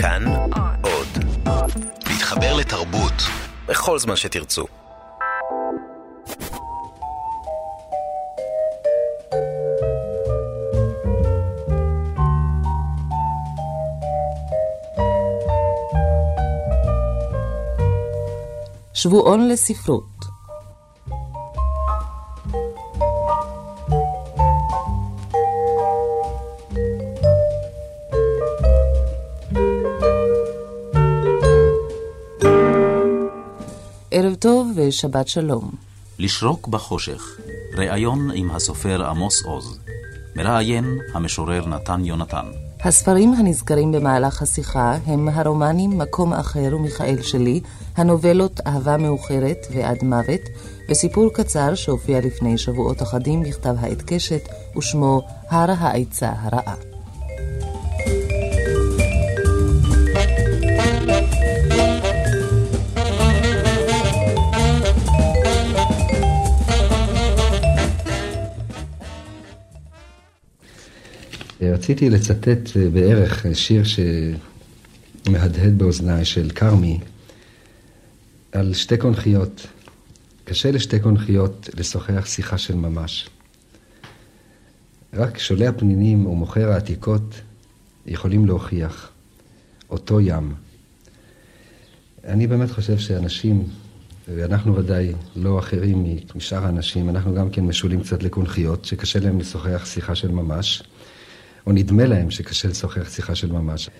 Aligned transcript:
כאן 0.00 0.24
עוד. 0.82 1.24
להתחבר 2.06 2.56
לתרבות 2.56 3.12
בכל 3.66 3.98
זמן 3.98 4.16
שתרצו. 4.16 4.66
שבועון 18.94 19.48
לספרות 19.48 20.17
ושבת 34.88 35.28
שלום. 35.28 35.70
לשרוק 36.18 36.68
בחושך, 36.68 37.38
ראיון 37.74 38.30
עם 38.34 38.50
הסופר 38.50 39.06
עמוס 39.06 39.42
עוז. 39.42 39.78
מראיין 40.36 40.98
המשורר 41.14 41.66
נתן 41.66 42.04
יונתן. 42.04 42.46
הספרים 42.84 43.32
הנזכרים 43.32 43.92
במהלך 43.92 44.42
השיחה 44.42 44.96
הם 45.06 45.28
הרומנים 45.28 45.98
מקום 45.98 46.32
אחר 46.32 46.76
ומיכאל 46.76 47.22
שלי, 47.22 47.60
הנובלות 47.96 48.60
אהבה 48.66 48.96
מאוחרת 48.96 49.66
ועד 49.74 50.04
מוות, 50.04 50.40
וסיפור 50.90 51.32
קצר 51.32 51.74
שהופיע 51.74 52.20
לפני 52.20 52.58
שבועות 52.58 53.02
אחדים 53.02 53.42
בכתב 53.42 53.74
העת 53.78 54.02
קשת, 54.06 54.48
ושמו 54.76 55.22
הר 55.50 55.70
העצה 55.78 56.32
הרעה. 56.36 56.74
רציתי 71.78 72.10
לצטט 72.10 72.76
בערך 72.92 73.46
שיר 73.52 73.82
שמהדהד 75.24 75.78
באוזניי 75.78 76.24
של 76.24 76.50
כרמי 76.50 77.00
על 78.52 78.74
שתי 78.74 78.96
קונכיות. 78.96 79.66
קשה 80.44 80.70
לשתי 80.70 81.00
קונכיות 81.00 81.68
לשוחח 81.74 82.26
שיחה 82.26 82.58
של 82.58 82.74
ממש. 82.74 83.28
רק 85.14 85.38
שולי 85.38 85.66
הפנינים 85.66 86.26
ומוכר 86.26 86.70
העתיקות 86.70 87.34
יכולים 88.06 88.46
להוכיח 88.46 89.10
אותו 89.90 90.20
ים. 90.20 90.54
אני 92.24 92.46
באמת 92.46 92.70
חושב 92.70 92.98
שאנשים, 92.98 93.64
ואנחנו 94.34 94.76
ודאי 94.76 95.12
לא 95.36 95.58
אחרים 95.58 96.16
משאר 96.34 96.64
האנשים, 96.64 97.08
אנחנו 97.08 97.34
גם 97.34 97.50
כן 97.50 97.64
משולים 97.64 98.00
קצת 98.02 98.22
לקונכיות, 98.22 98.84
שקשה 98.84 99.20
להם 99.20 99.40
לשוחח 99.40 99.86
שיחה 99.86 100.14
של 100.14 100.30
ממש. 100.30 100.82
או 101.68 101.72
נדמה 101.72 102.06
להם 102.06 102.30
שקשה 102.30 102.68
לשוחח 102.68 103.10
שיחה 103.10 103.34
של 103.34 103.52
ממש. 103.52 103.90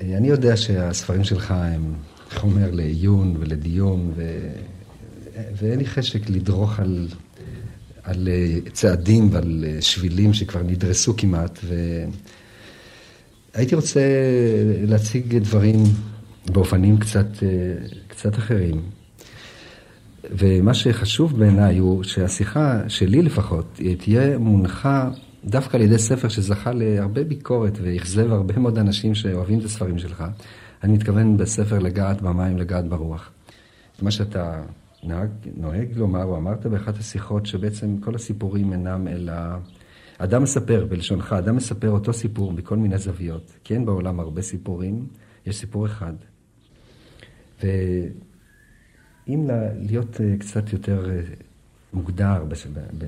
אני 0.00 0.28
יודע 0.28 0.56
שהספרים 0.56 1.24
שלך 1.24 1.50
הם 1.50 1.94
חומר 2.34 2.70
לעיון 2.70 3.36
ולדיון, 3.40 4.12
ו... 4.16 4.48
ואין 5.56 5.78
לי 5.78 5.86
חשק 5.86 6.30
לדרוך 6.30 6.80
על, 6.80 7.08
על 8.02 8.28
צעדים 8.72 9.28
ועל 9.32 9.64
שבילים 9.80 10.34
שכבר 10.34 10.62
נדרסו 10.62 11.16
כמעט, 11.16 11.58
והייתי 13.54 13.74
רוצה 13.74 14.00
להציג 14.86 15.38
דברים 15.38 15.82
באופנים 16.46 16.98
קצת, 16.98 17.26
קצת 18.08 18.34
אחרים. 18.38 18.82
ומה 20.30 20.74
שחשוב 20.74 21.38
בעיניי 21.38 21.78
הוא 21.78 22.04
שהשיחה 22.04 22.82
שלי 22.88 23.22
לפחות 23.22 23.80
תהיה 23.98 24.38
מונחה 24.38 25.10
דווקא 25.46 25.76
על 25.76 25.82
ידי 25.82 25.98
ספר 25.98 26.28
שזכה 26.28 26.72
להרבה 26.72 27.24
ביקורת 27.24 27.78
ואכזב 27.82 28.32
הרבה 28.32 28.58
מאוד 28.58 28.78
אנשים 28.78 29.14
שאוהבים 29.14 29.58
את 29.58 29.64
הספרים 29.64 29.98
שלך. 29.98 30.24
אני 30.82 30.92
מתכוון 30.92 31.36
בספר 31.36 31.78
לגעת 31.78 32.22
במים, 32.22 32.58
לגעת 32.58 32.88
ברוח. 32.88 33.30
מה 34.02 34.10
שאתה 34.10 34.62
נהג, 35.02 35.30
נוהג 35.56 35.88
לומר, 35.96 36.24
או 36.24 36.36
אמרת 36.36 36.66
באחת 36.66 36.98
השיחות, 36.98 37.46
שבעצם 37.46 37.96
כל 38.00 38.14
הסיפורים 38.14 38.72
אינם 38.72 39.08
אלא... 39.08 39.32
אדם 40.18 40.42
מספר, 40.42 40.86
בלשונך, 40.88 41.32
אדם 41.32 41.56
מספר 41.56 41.90
אותו 41.90 42.12
סיפור 42.12 42.52
בכל 42.52 42.76
מיני 42.76 42.98
זוויות. 42.98 43.52
כי 43.64 43.74
אין 43.74 43.86
בעולם 43.86 44.20
הרבה 44.20 44.42
סיפורים, 44.42 45.06
יש 45.46 45.56
סיפור 45.56 45.86
אחד. 45.86 46.12
ואם 47.62 49.50
להיות 49.78 50.20
קצת 50.38 50.72
יותר 50.72 51.10
מוגדר 51.92 52.44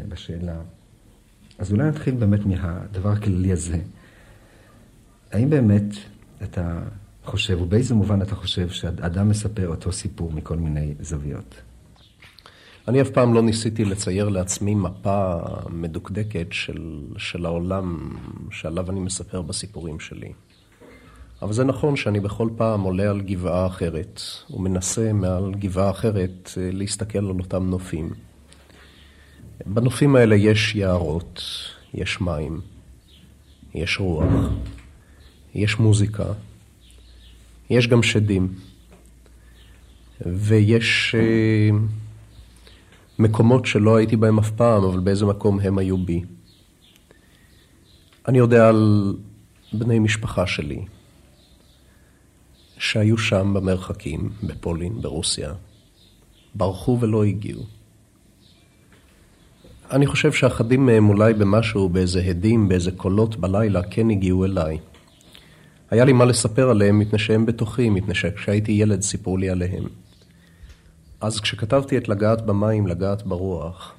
בשאלה, 0.09 0.57
אז 1.59 1.73
אולי 1.73 1.85
נתחיל 1.85 2.15
באמת 2.15 2.47
מהדבר 2.47 3.11
הכללי 3.11 3.53
הזה. 3.53 3.79
האם 5.33 5.51
באמת 5.51 5.95
אתה 6.43 6.79
חושב, 7.25 7.61
ובאיזה 7.61 7.95
מובן 7.95 8.23
אתה 8.23 8.35
חושב 8.35 8.69
שאדם 8.69 9.29
מספר 9.29 9.69
אותו 9.69 9.93
סיפור 9.93 10.33
מכל 10.33 10.57
מיני 10.57 10.95
זוויות? 11.01 11.55
אני 12.89 13.03
אף 13.03 13.11
פעם 13.11 13.35
לא 13.35 13.43
ניסיתי 13.43 13.85
לצייר 13.85 14.29
לעצמי 14.29 14.75
מפה 14.75 15.35
מדוקדקת 15.71 16.47
של, 16.51 17.01
של 17.17 17.47
העולם 17.47 18.17
שעליו 18.51 18.91
אני 18.91 19.01
מספר 19.01 19.43
בסיפורים 19.43 20.01
שלי. 20.01 20.33
אבל 21.43 21.53
זה 21.53 21.65
נכון 21.65 21.97
שאני 21.97 22.21
בכל 22.21 22.49
פעם 22.57 22.81
עולה 22.81 23.11
על 23.11 23.21
גבעה 23.21 23.67
אחרת, 23.67 24.21
ומנסה 24.51 25.13
מעל 25.13 25.55
גבעה 25.55 25.91
אחרת 25.91 26.51
להסתכל 26.57 27.19
על 27.19 27.39
אותם 27.41 27.71
נופים. 27.71 28.26
בנופים 29.65 30.17
האלה 30.17 30.37
יש 30.37 30.75
יערות, 30.75 31.43
יש 31.95 32.21
מים, 32.21 32.61
יש 33.75 34.01
רוח, 34.01 34.25
יש 35.55 35.79
מוזיקה, 35.79 36.25
יש 37.71 37.89
גם 37.89 38.03
שדים, 38.03 38.55
ויש 40.27 41.15
uh, 41.15 41.75
מקומות 43.19 43.67
שלא 43.67 43.97
הייתי 43.97 44.17
בהם 44.17 44.39
אף 44.39 44.51
פעם, 44.51 44.85
אבל 44.85 45.01
באיזה 45.01 45.27
מקום 45.27 45.61
הם 45.61 45.79
היו 45.79 45.99
בי. 45.99 46.23
אני 48.29 48.39
יודע 48.39 48.69
על 48.69 49.15
בני 49.73 49.99
משפחה 49.99 50.47
שלי, 50.47 50.85
שהיו 52.79 53.19
שם 53.19 53.55
במרחקים, 53.55 54.31
בפולין, 54.43 55.03
ברוסיה, 55.03 55.53
ברחו 56.55 56.99
ולא 57.01 57.25
הגיעו. 57.25 57.76
אני 59.91 60.07
חושב 60.07 60.33
שאחדים 60.33 60.87
מהם 60.87 61.09
אולי 61.09 61.35
במשהו, 61.35 61.89
באיזה 61.89 62.23
הדים, 62.23 62.69
באיזה 62.69 62.91
קולות 62.93 63.37
בלילה, 63.37 63.83
כן 63.83 64.11
הגיעו 64.11 64.45
אליי. 64.45 64.79
היה 65.91 66.05
לי 66.05 66.13
מה 66.13 66.25
לספר 66.25 66.71
עליהם 66.71 66.99
מפני 66.99 67.19
שהם 67.19 67.47
בתוכי, 67.47 67.91
מפני 67.91 68.15
שכשהייתי 68.15 68.73
ילד 68.73 69.03
סיפרו 69.03 69.37
לי 69.37 69.51
עליהם. 69.51 69.85
אז 71.21 71.41
כשכתבתי 71.41 71.99
את 71.99 72.09
לגעת 72.09 72.47
במים, 72.47 72.87
לגעת 72.87 73.27
ברוח, 73.27 73.95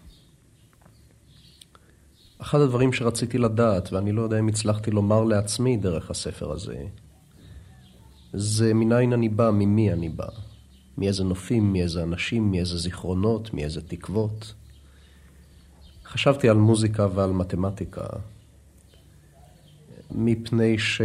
אחד 2.42 2.62
הדברים 2.62 2.94
שרציתי 2.94 3.38
לדעת, 3.38 3.94
ואני 3.94 4.12
לא 4.12 4.22
יודע 4.22 4.40
אם 4.40 4.48
הצלחתי 4.48 4.92
לומר 4.92 5.24
לעצמי 5.24 5.78
דרך 5.78 6.12
הספר 6.12 6.52
הזה, 6.52 6.78
זה 8.34 8.74
מניין 8.74 9.14
אני 9.14 9.30
בא, 9.30 9.52
ממי 9.52 9.94
אני 9.94 10.10
בא. 10.10 10.28
מאיזה 10.98 11.24
נופים, 11.24 11.74
מאיזה 11.74 12.04
אנשים, 12.04 12.52
מאיזה 12.52 12.78
זיכרונות, 12.78 13.54
מאיזה 13.54 13.82
תקוות. 13.82 14.54
חשבתי 16.18 16.50
על 16.50 16.58
מוזיקה 16.58 17.08
ועל 17.16 17.32
מתמטיקה, 17.32 18.06
מפני 20.12 20.80
ש... 20.80 21.02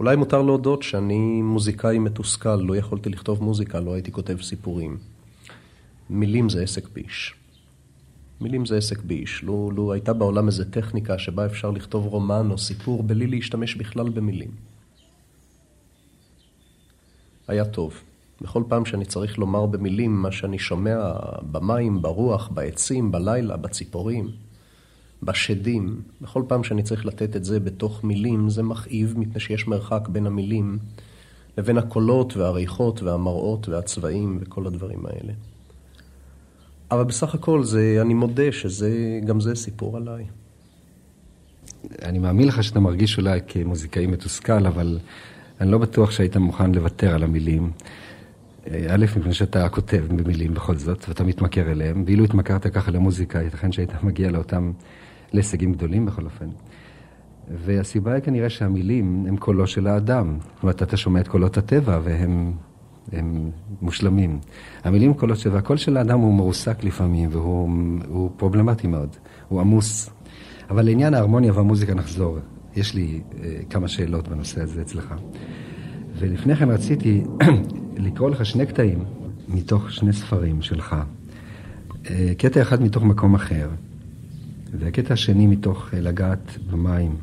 אולי 0.00 0.16
מותר 0.16 0.42
להודות 0.42 0.82
שאני 0.82 1.42
מוזיקאי 1.42 1.98
מתוסכל, 1.98 2.56
לא 2.56 2.76
יכולתי 2.76 3.08
לכתוב 3.08 3.42
מוזיקה, 3.42 3.80
לא 3.80 3.94
הייתי 3.94 4.12
כותב 4.12 4.40
סיפורים. 4.42 4.98
מילים 6.10 6.48
זה 6.48 6.62
עסק 6.62 6.88
ביש. 6.88 7.34
מילים 8.40 8.66
זה 8.66 8.76
עסק 8.76 9.02
ביש. 9.02 9.42
לו, 9.42 9.70
לו 9.70 9.92
הייתה 9.92 10.12
בעולם 10.12 10.46
איזו 10.46 10.64
טכניקה 10.70 11.18
שבה 11.18 11.46
אפשר 11.46 11.70
לכתוב 11.70 12.06
רומן 12.06 12.50
או 12.50 12.58
סיפור 12.58 13.02
בלי 13.02 13.26
להשתמש 13.26 13.74
בכלל 13.74 14.08
במילים. 14.08 14.50
היה 17.48 17.64
טוב. 17.64 18.00
בכל 18.40 18.62
פעם 18.68 18.84
שאני 18.84 19.04
צריך 19.04 19.38
לומר 19.38 19.66
במילים 19.66 20.22
מה 20.22 20.32
שאני 20.32 20.58
שומע 20.58 21.12
במים, 21.50 22.02
ברוח, 22.02 22.48
בעצים, 22.48 23.12
בלילה, 23.12 23.56
בציפורים, 23.56 24.30
בשדים, 25.22 26.02
בכל 26.20 26.42
פעם 26.48 26.64
שאני 26.64 26.82
צריך 26.82 27.06
לתת 27.06 27.36
את 27.36 27.44
זה 27.44 27.60
בתוך 27.60 28.04
מילים, 28.04 28.50
זה 28.50 28.62
מכאיב 28.62 29.14
מפני 29.18 29.40
שיש 29.40 29.68
מרחק 29.68 30.08
בין 30.08 30.26
המילים 30.26 30.78
לבין 31.58 31.78
הקולות 31.78 32.36
והריחות 32.36 33.02
והמראות 33.02 33.68
והצבעים 33.68 34.38
וכל 34.40 34.66
הדברים 34.66 35.06
האלה. 35.06 35.32
אבל 36.90 37.04
בסך 37.04 37.34
הכל 37.34 37.64
זה, 37.64 37.98
אני 38.00 38.14
מודה 38.14 38.52
שזה, 38.52 39.20
גם 39.26 39.40
זה 39.40 39.54
סיפור 39.54 39.96
עליי. 39.96 40.24
אני 42.02 42.18
מאמין 42.18 42.48
לך 42.48 42.64
שאתה 42.64 42.80
מרגיש 42.80 43.18
אולי 43.18 43.40
כמוזיקאי 43.48 44.06
מתוסכל, 44.06 44.66
אבל 44.66 44.98
אני 45.60 45.70
לא 45.70 45.78
בטוח 45.78 46.10
שהיית 46.10 46.36
מוכן 46.36 46.72
לוותר 46.74 47.14
על 47.14 47.22
המילים. 47.22 47.70
אה, 48.66 48.86
א', 48.94 49.06
מפני 49.16 49.34
שאתה 49.34 49.68
כותב 49.68 50.04
במילים 50.08 50.54
בכל 50.54 50.76
זאת, 50.76 51.08
ואתה 51.08 51.24
מתמכר 51.24 51.70
אליהם, 51.70 52.02
ואילו 52.06 52.24
התמכרת 52.24 52.66
ככה 52.66 52.90
למוזיקה, 52.90 53.42
ייתכן 53.42 53.72
שהיית 53.72 53.90
מגיע 54.02 54.30
לאותם, 54.30 54.72
להישגים 55.32 55.72
גדולים 55.72 56.06
בכל 56.06 56.24
אופן. 56.24 56.48
והסיבה 57.64 58.12
היא 58.12 58.22
כנראה 58.22 58.50
שהמילים 58.50 59.24
הם 59.28 59.36
קולו 59.36 59.66
של 59.66 59.86
האדם. 59.86 60.38
זאת 60.54 60.62
אומרת, 60.62 60.82
אתה 60.82 60.96
שומע 60.96 61.20
את 61.20 61.28
קולות 61.28 61.56
הטבע 61.56 62.00
והם 62.04 62.52
הם 63.12 63.50
מושלמים. 63.82 64.38
המילים 64.84 65.14
קולות 65.14 65.38
של... 65.38 65.50
והקול 65.52 65.76
של 65.76 65.96
האדם 65.96 66.18
הוא 66.18 66.34
מרוסק 66.34 66.84
לפעמים, 66.84 67.28
והוא 67.32 68.30
פרובלמטי 68.36 68.86
מאוד. 68.86 69.16
הוא 69.48 69.60
עמוס. 69.60 70.10
אבל 70.70 70.84
לעניין 70.84 71.14
ההרמוניה 71.14 71.52
והמוזיקה 71.52 71.94
נחזור. 71.94 72.38
יש 72.76 72.94
לי 72.94 73.20
uh, 73.30 73.34
כמה 73.70 73.88
שאלות 73.88 74.28
בנושא 74.28 74.62
הזה 74.62 74.82
אצלך. 74.82 75.14
ולפני 76.18 76.56
כן 76.56 76.70
רציתי 76.70 77.22
לקרוא 77.98 78.30
לך 78.30 78.46
שני 78.46 78.66
קטעים 78.66 79.04
מתוך 79.48 79.92
שני 79.92 80.12
ספרים 80.12 80.62
שלך. 80.62 80.96
Uh, 82.04 82.08
קטע 82.38 82.62
אחד 82.62 82.82
מתוך 82.82 83.02
מקום 83.02 83.34
אחר, 83.34 83.68
והקטע 84.78 85.14
השני 85.14 85.46
מתוך 85.46 85.88
uh, 85.92 85.96
לגעת 85.96 86.58
במים. 86.70 87.16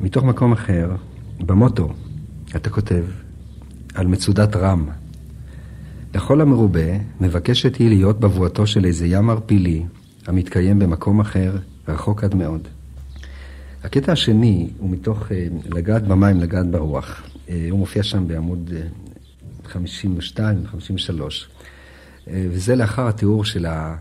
מתוך 0.00 0.24
מקום 0.24 0.52
אחר, 0.52 0.90
במוטו, 1.40 1.92
אתה 2.56 2.70
כותב 2.70 3.04
על 3.94 4.06
מצודת 4.06 4.56
רם. 4.56 4.88
לכל 6.14 6.40
המרובה 6.40 6.98
מבקשת 7.20 7.76
היא 7.76 7.88
להיות 7.88 8.20
בבואתו 8.20 8.66
של 8.66 8.84
איזה 8.84 9.06
ים 9.06 9.30
ערפילי 9.30 9.84
המתקיים 10.26 10.78
במקום 10.78 11.20
אחר, 11.20 11.56
רחוק 11.88 12.24
עד 12.24 12.34
מאוד. 12.34 12.68
הקטע 13.84 14.12
השני 14.12 14.70
הוא 14.78 14.90
מתוך 14.90 15.32
אה, 15.32 15.46
לגעת 15.68 16.02
במים, 16.02 16.40
לגעת 16.40 16.70
ברוח. 16.70 17.27
אה, 17.48 17.66
הוא 17.70 17.78
מופיע 17.78 18.02
שם 18.02 18.28
בעמוד 18.28 18.70
52, 19.64 20.58
אה, 20.64 20.70
53. 20.70 21.48
וזה 22.26 22.76
לאחר 22.76 23.08
התיאור 23.08 23.44
של, 23.44 23.66
ה, 23.66 23.96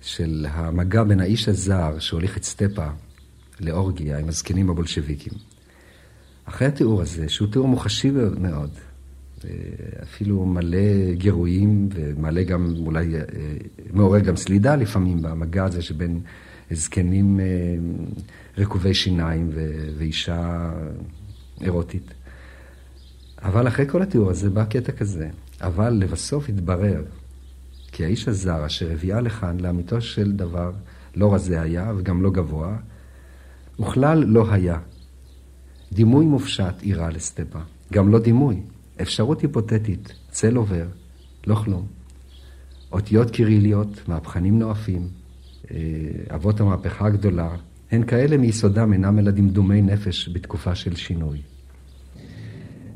של 0.00 0.46
המגע 0.50 1.02
בין 1.02 1.20
האיש 1.20 1.48
הזר 1.48 1.98
שהוליך 1.98 2.36
את 2.36 2.44
סטפה 2.44 2.88
לאורגיה 3.60 4.18
עם 4.18 4.28
הזקנים 4.28 4.70
הבולשביקים. 4.70 5.32
אחרי 6.44 6.68
התיאור 6.68 7.02
הזה, 7.02 7.28
שהוא 7.28 7.48
תיאור 7.52 7.68
מוחשי 7.68 8.10
מאוד, 8.38 8.70
אפילו 10.02 10.44
מלא 10.44 11.12
גירויים 11.12 11.88
ומלא 11.94 12.42
גם, 12.42 12.74
אולי 12.78 13.14
מעורר 13.92 14.20
גם 14.20 14.36
סלידה 14.36 14.76
לפעמים 14.76 15.22
במגע 15.22 15.64
הזה 15.64 15.82
שבין 15.82 16.20
זקנים 16.70 17.40
רקובי 18.58 18.94
שיניים 18.94 19.50
ואישה 19.98 20.70
אירוטית. 21.60 22.14
אבל 23.44 23.68
אחרי 23.68 23.88
כל 23.88 24.02
התיאור 24.02 24.30
הזה 24.30 24.50
בא 24.50 24.64
קטע 24.64 24.92
כזה. 24.92 25.28
אבל 25.60 25.90
לבסוף 25.90 26.48
התברר 26.48 27.02
כי 27.92 28.04
האיש 28.04 28.28
הזר 28.28 28.66
אשר 28.66 28.92
הביאה 28.92 29.20
לכאן 29.20 29.60
לאמיתו 29.60 30.00
של 30.00 30.32
דבר 30.32 30.72
לא 31.16 31.34
רזה 31.34 31.60
היה 31.60 31.92
וגם 31.96 32.22
לא 32.22 32.30
גבוה, 32.30 32.76
וכלל 33.80 34.24
לא 34.24 34.52
היה. 34.52 34.78
דימוי 35.92 36.26
מופשט 36.26 36.82
אירע 36.82 37.10
לסטפה. 37.10 37.58
גם 37.92 38.12
לא 38.12 38.18
דימוי, 38.18 38.60
אפשרות 39.02 39.40
היפותטית, 39.40 40.12
צל 40.30 40.56
עובר, 40.56 40.86
לא 41.46 41.54
כלום. 41.54 41.86
אותיות 42.92 43.30
קיריליות, 43.30 44.08
מהפכנים 44.08 44.58
נואפים, 44.58 45.08
אה, 45.70 45.76
אבות 46.34 46.60
המהפכה 46.60 47.06
הגדולה, 47.06 47.56
הן 47.90 48.06
כאלה 48.06 48.36
מיסודם 48.36 48.92
אינם 48.92 49.18
אלא 49.18 49.30
דמדומי 49.30 49.82
נפש 49.82 50.28
בתקופה 50.32 50.74
של 50.74 50.96
שינוי. 50.96 51.38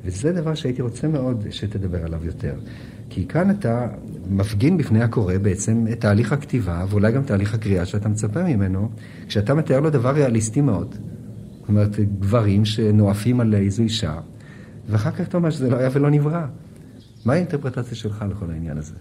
וזה 0.05 0.33
דבר 0.33 0.55
שהייתי 0.55 0.83
רוצה 0.83 1.09
מאוד 1.09 1.45
שתדבר 1.51 2.05
עליו 2.05 2.25
יותר. 2.25 2.55
כי 3.11 3.27
כאן 3.29 3.51
אתה 3.51 3.87
מפגין 4.31 4.77
בפני 4.77 5.03
הקורא 5.03 5.39
בעצם 5.39 5.87
את 5.93 6.01
תהליך 6.01 6.33
הכתיבה, 6.33 6.85
ואולי 6.89 7.13
גם 7.13 7.23
תהליך 7.23 7.55
הקריאה 7.55 7.87
שאתה 7.87 8.09
מצפה 8.09 8.43
ממנו, 8.43 8.91
כשאתה 9.27 9.55
מתאר 9.55 9.81
לו 9.81 9.91
דבר 9.91 10.11
ריאליסטי 10.11 10.61
מאוד. 10.61 10.95
זאת 11.61 11.69
אומרת, 11.69 11.99
גברים 12.21 12.65
שנואפים 12.65 13.41
על 13.41 13.55
איזו 13.55 13.83
אישה, 13.83 14.19
ואחר 14.89 15.11
כך 15.11 15.21
אתה 15.21 15.37
אומר 15.37 15.51
שזה 15.51 15.71
לא 15.71 15.77
היה 15.77 15.89
ולא 15.93 16.11
נברא. 16.11 16.47
מה 17.25 17.33
האינטרפרטציה 17.33 17.97
שלך 17.97 18.25
לכל 18.31 18.51
העניין 18.51 18.79
הזה? 18.79 18.95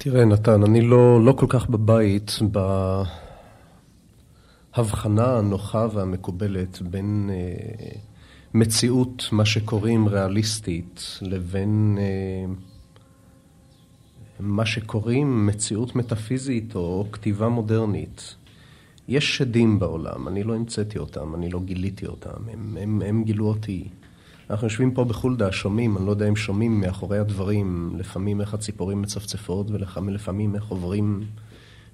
תראה, 0.00 0.24
נתן, 0.24 0.62
אני 0.62 0.80
לא, 0.80 1.24
לא 1.24 1.32
כל 1.32 1.46
כך 1.48 1.70
בבית 1.70 2.30
ב... 2.52 2.58
ההבחנה 4.74 5.38
הנוחה 5.38 5.86
והמקובלת 5.92 6.82
בין 6.82 7.30
אה, 7.32 7.98
מציאות, 8.54 9.28
מה 9.32 9.44
שקוראים 9.44 10.08
ריאליסטית, 10.08 11.18
לבין 11.22 11.98
אה, 12.00 12.52
מה 14.40 14.66
שקוראים 14.66 15.46
מציאות 15.46 15.96
מטאפיזית 15.96 16.74
או 16.74 17.06
כתיבה 17.12 17.48
מודרנית. 17.48 18.34
יש 19.08 19.36
שדים 19.36 19.78
בעולם, 19.78 20.28
אני 20.28 20.42
לא 20.42 20.54
המצאתי 20.54 20.98
אותם, 20.98 21.34
אני 21.34 21.50
לא 21.50 21.60
גיליתי 21.60 22.06
אותם, 22.06 22.48
הם, 22.52 22.76
הם, 22.80 23.02
הם 23.06 23.24
גילו 23.24 23.46
אותי. 23.46 23.88
אנחנו 24.50 24.66
יושבים 24.66 24.90
פה 24.90 25.04
בחולדה, 25.04 25.52
שומעים, 25.52 25.96
אני 25.96 26.06
לא 26.06 26.10
יודע 26.10 26.28
אם 26.28 26.36
שומעים 26.36 26.80
מאחורי 26.80 27.18
הדברים, 27.18 27.92
לפעמים 27.98 28.40
איך 28.40 28.54
הציפורים 28.54 29.02
מצפצפות 29.02 29.66
ולפעמים 29.70 30.54
איך 30.54 30.64
עוברים 30.64 31.24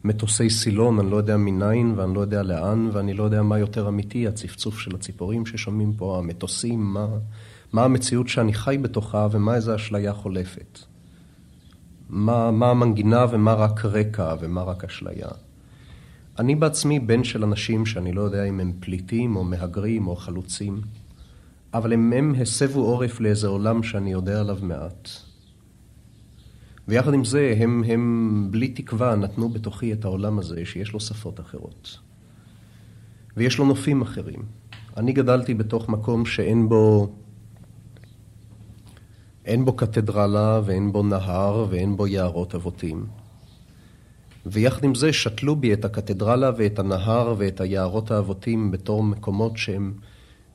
מטוסי 0.04 0.50
סילון, 0.50 0.98
אני 0.98 1.10
לא 1.10 1.16
יודע 1.16 1.36
מניין 1.36 1.94
ואני 1.96 2.14
לא 2.14 2.20
יודע 2.20 2.42
לאן 2.42 2.90
ואני 2.92 3.14
לא 3.14 3.24
יודע 3.24 3.42
מה 3.42 3.58
יותר 3.58 3.88
אמיתי, 3.88 4.28
הצפצוף 4.28 4.78
של 4.78 4.94
הציפורים 4.94 5.46
ששומעים 5.46 5.92
פה, 5.92 6.18
המטוסים, 6.18 6.80
מה, 6.80 7.06
מה 7.72 7.84
המציאות 7.84 8.28
שאני 8.28 8.54
חי 8.54 8.78
בתוכה 8.82 9.28
ומה 9.30 9.54
איזה 9.54 9.74
אשליה 9.74 10.12
חולפת. 10.12 10.78
מה, 12.08 12.50
מה 12.50 12.70
המנגינה 12.70 13.26
ומה 13.30 13.54
רק 13.54 13.84
רקע 13.84 14.34
ומה 14.40 14.62
רק 14.62 14.84
אשליה. 14.84 15.28
אני 16.38 16.54
בעצמי 16.54 17.00
בן 17.00 17.24
של 17.24 17.44
אנשים 17.44 17.86
שאני 17.86 18.12
לא 18.12 18.22
יודע 18.22 18.44
אם 18.44 18.60
הם 18.60 18.72
פליטים 18.80 19.36
או 19.36 19.44
מהגרים 19.44 20.08
או 20.08 20.16
חלוצים, 20.16 20.80
אבל 21.74 21.92
הם, 21.92 22.12
הם 22.12 22.34
הסבו 22.40 22.80
עורף 22.80 23.20
לאיזה 23.20 23.46
עולם 23.46 23.82
שאני 23.82 24.12
יודע 24.12 24.40
עליו 24.40 24.58
מעט. 24.62 25.08
ויחד 26.88 27.14
עם 27.14 27.24
זה, 27.24 27.54
הם, 27.58 27.84
הם 27.86 28.48
בלי 28.50 28.68
תקווה 28.68 29.16
נתנו 29.16 29.48
בתוכי 29.48 29.92
את 29.92 30.04
העולם 30.04 30.38
הזה 30.38 30.64
שיש 30.64 30.92
לו 30.92 31.00
שפות 31.00 31.40
אחרות. 31.40 31.98
ויש 33.36 33.58
לו 33.58 33.64
נופים 33.64 34.02
אחרים. 34.02 34.42
אני 34.96 35.12
גדלתי 35.12 35.54
בתוך 35.54 35.88
מקום 35.88 36.26
שאין 36.26 36.68
בו... 36.68 37.12
אין 39.44 39.64
בו 39.64 39.72
קתדרלה 39.72 40.60
ואין 40.64 40.92
בו 40.92 41.02
נהר 41.02 41.66
ואין 41.70 41.96
בו 41.96 42.06
יערות 42.06 42.54
אבותים. 42.54 43.06
ויחד 44.46 44.84
עם 44.84 44.94
זה 44.94 45.12
שתלו 45.12 45.56
בי 45.56 45.72
את 45.72 45.84
הקתדרלה 45.84 46.50
ואת 46.56 46.78
הנהר 46.78 47.34
ואת 47.38 47.60
היערות 47.60 48.10
האבותים 48.10 48.70
בתור 48.70 49.02
מקומות 49.02 49.56
שהם 49.56 49.94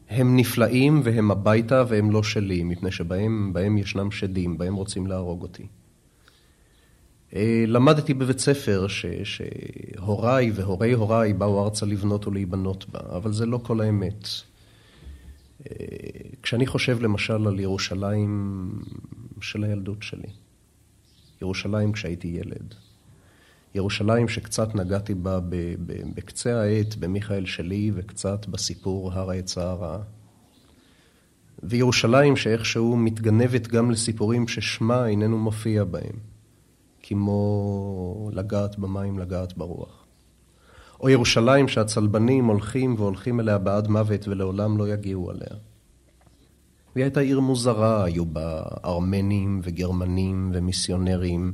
הם 0.10 0.38
נפלאים 0.38 1.02
והם 1.04 1.32
הביתה 1.32 1.84
והם 1.88 2.12
לא 2.12 2.24
שלי, 2.24 2.64
מפני 2.64 2.92
שבהם 2.92 3.78
ישנם 3.78 4.12
שדים, 4.12 4.58
בהם 4.58 4.76
רוצים 4.76 5.08
להרוג 5.08 5.42
אותי. 5.42 5.68
אה, 7.36 7.64
למדתי 7.68 8.14
בבית 8.14 8.40
ספר 8.40 8.88
ש, 8.88 9.06
שהוריי 9.24 10.52
והורי 10.52 10.94
הוריי 10.94 11.34
באו 11.34 11.64
ארצה 11.64 11.86
לבנות 11.86 12.28
ולהיבנות 12.28 12.90
בה, 12.90 13.00
אבל 13.16 13.34
זה 13.34 13.46
לא 13.46 13.58
כל 13.58 13.82
האמת. 13.82 14.28
אה, 15.70 15.76
כשאני 16.44 16.66
חושב 16.68 17.02
למשל 17.02 17.48
על 17.48 17.60
ירושלים 17.60 18.72
של 19.42 19.64
הילדות 19.64 20.04
שלי, 20.04 20.30
ירושלים 21.42 21.92
כשהייתי 21.92 22.28
ילד, 22.28 22.76
ירושלים 23.76 24.28
שקצת 24.28 24.76
נגעתי 24.76 25.14
בה 25.14 25.40
בקצה 26.16 26.62
העט 26.62 26.96
במיכאל 26.96 27.46
שלי 27.46 27.92
וקצת 27.96 28.48
בסיפור 28.48 29.12
הר 29.14 29.30
העץ 29.30 29.58
הרע, 29.58 29.98
וירושלים 31.64 32.36
שאיכשהו 32.36 32.98
מתגנבת 32.98 33.68
גם 33.68 33.92
לסיפורים 33.92 34.48
ששמה 34.48 35.08
איננו 35.08 35.38
מופיע 35.38 35.84
בהם. 35.84 36.33
כמו 37.04 38.30
לגעת 38.34 38.80
במים, 38.80 39.20
לגעת 39.20 39.58
ברוח. 39.58 40.06
או 41.02 41.10
ירושלים 41.10 41.68
שהצלבנים 41.68 42.46
הולכים 42.46 42.96
והולכים 42.98 43.40
אליה 43.40 43.58
בעד 43.58 43.88
מוות 43.88 44.28
ולעולם 44.28 44.78
לא 44.78 44.90
יגיעו 44.90 45.30
עליה. 45.30 45.58
והיא 46.96 47.04
הייתה 47.06 47.20
עיר 47.20 47.40
מוזרה, 47.40 48.04
היו 48.04 48.26
בה 48.26 48.64
ארמנים 48.86 49.60
וגרמנים 49.64 50.52
ומיסיונרים 50.54 51.54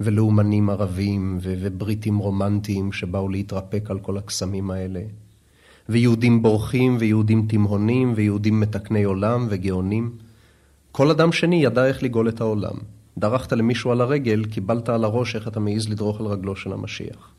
ולאומנים 0.00 0.70
ערבים 0.70 1.38
ו- 1.42 1.54
ובריטים 1.60 2.18
רומנטיים 2.18 2.92
שבאו 2.92 3.28
להתרפק 3.28 3.90
על 3.90 3.98
כל 3.98 4.18
הקסמים 4.18 4.70
האלה. 4.70 5.02
ויהודים 5.88 6.42
בורחים 6.42 6.96
ויהודים 7.00 7.46
תימהונים 7.46 8.12
ויהודים 8.16 8.60
מתקני 8.60 9.04
עולם 9.04 9.46
וגאונים. 9.50 10.16
כל 10.92 11.10
אדם 11.10 11.32
שני 11.32 11.64
ידע 11.64 11.86
איך 11.86 12.02
לגאול 12.02 12.28
את 12.28 12.40
העולם. 12.40 12.74
דרכת 13.18 13.52
למישהו 13.52 13.92
על 13.92 14.00
הרגל, 14.00 14.44
קיבלת 14.44 14.88
על 14.88 15.04
הראש 15.04 15.36
איך 15.36 15.48
אתה 15.48 15.60
מעז 15.60 15.88
לדרוך 15.88 16.20
על 16.20 16.26
רגלו 16.26 16.56
של 16.56 16.72
המשיח. 16.72 17.34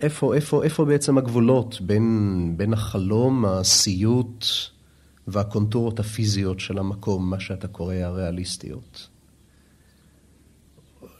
איפה, 0.00 0.34
איפה, 0.34 0.64
איפה 0.64 0.84
בעצם 0.84 1.18
הגבולות 1.18 1.80
בין, 1.80 2.54
בין 2.56 2.72
החלום, 2.72 3.44
הסיוט 3.44 4.44
והקונטורות 5.26 6.00
הפיזיות 6.00 6.60
של 6.60 6.78
המקום, 6.78 7.30
מה 7.30 7.40
שאתה 7.40 7.68
קורא 7.68 7.94
הריאליסטיות? 7.94 9.08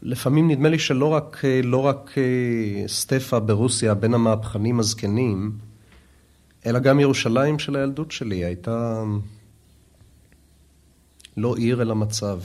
לפעמים 0.03 0.51
נדמה 0.51 0.69
לי 0.69 0.79
שלא 0.79 1.07
רק, 1.07 1.43
לא 1.65 1.77
רק 1.77 2.15
אה, 2.19 2.89
סטפה 2.89 3.41
ברוסיה 3.41 3.95
בין 3.95 4.15
המהפכנים 4.15 4.81
הזקנים, 4.81 5.53
אלא 6.67 6.79
גם 6.79 7.01
ירושלים 7.01 7.59
של 7.59 7.77
הילדות 7.77 8.11
שלי 8.11 8.45
הייתה 8.45 9.05
לא 11.37 11.57
עיר 11.57 11.83
אלא 11.83 11.95
מצב. 11.95 12.41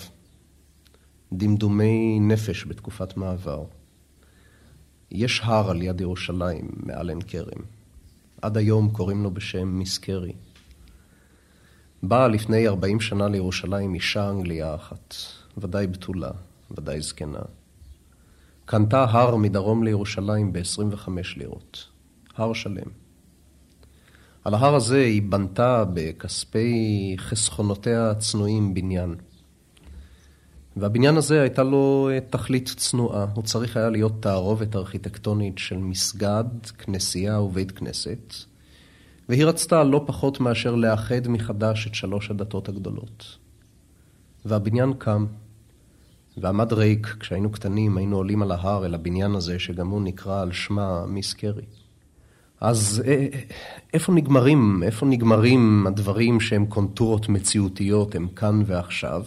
דמדומי 1.34 2.20
נפש 2.20 2.66
בתקופת 2.68 3.18
מעבר. 3.18 3.64
יש 5.12 5.42
הר 5.44 5.72
על 5.72 5.82
יד 5.82 6.02
ירושלים, 6.02 6.70
מעל 6.76 7.10
עין 7.10 7.22
כרם. 7.22 7.62
עד 8.42 8.58
היום 8.58 8.90
קוראים 8.90 9.24
לו 9.24 9.32
בשם 9.32 9.68
מיסקרי. 9.68 10.34
באה 12.04 12.28
לפני 12.28 12.68
40 12.68 13.00
שנה 13.00 13.28
לירושלים 13.28 13.94
אישה 13.94 14.30
אנגליה 14.30 14.76
אחת, 14.76 15.16
ודאי 15.58 15.88
בתולה, 15.88 16.32
ודאי 16.72 17.02
זקנה. 17.02 17.42
קנתה 18.66 19.04
הר 19.04 19.36
מדרום 19.36 19.84
לירושלים 19.84 20.54
ב-25 20.54 21.10
לירות. 21.38 21.88
הר 22.36 22.54
שלם. 22.54 23.07
על 24.48 24.54
ההר 24.54 24.76
הזה 24.76 25.02
היא 25.02 25.22
בנתה 25.22 25.84
בכספי 25.94 27.16
חסכונותיה 27.20 28.12
הצנועים 28.12 28.74
בניין. 28.74 29.16
והבניין 30.78 31.18
הזה 31.18 31.42
הייתה 31.42 31.64
לו 31.64 32.10
אה, 32.12 32.20
תכלית 32.30 32.74
צנועה. 32.78 33.26
הוא 33.34 33.44
צריך 33.44 33.78
היה 33.78 33.90
להיות 33.90 34.22
תערובת 34.22 34.76
ארכיטקטונית 34.76 35.58
של 35.58 35.78
מסגד, 35.78 36.44
כנסייה 36.78 37.40
ובית 37.40 37.72
כנסת. 37.72 38.34
והיא 39.30 39.46
רצתה 39.46 39.84
לא 39.84 40.04
פחות 40.08 40.40
מאשר 40.40 40.76
לאחד 40.76 41.28
מחדש 41.28 41.88
את 41.88 41.96
שלוש 41.96 42.32
הדתות 42.32 42.70
הגדולות. 42.70 43.38
והבניין 44.46 44.94
קם, 44.94 45.26
ועמד 46.38 46.74
ריק. 46.74 47.08
כשהיינו 47.20 47.52
קטנים 47.52 47.98
היינו 47.98 48.18
עולים 48.18 48.42
על 48.42 48.52
ההר 48.52 48.86
אל 48.86 48.94
הבניין 48.94 49.36
הזה, 49.36 49.60
שגם 49.60 49.88
הוא 49.88 50.02
נקרא 50.02 50.42
על 50.42 50.52
שמה 50.52 51.06
מיס 51.06 51.34
קרי. 51.34 51.66
אז 52.62 53.04
אה, 53.08 53.28
איפה 53.94 54.12
נגמרים, 54.12 54.84
איפה 54.84 55.06
נגמרים 55.06 55.88
הדברים 55.88 56.40
שהם 56.40 56.66
קונטורות 56.66 57.30
מציאותיות, 57.30 58.16
הם 58.16 58.28
כאן 58.28 58.64
ועכשיו? 58.66 59.24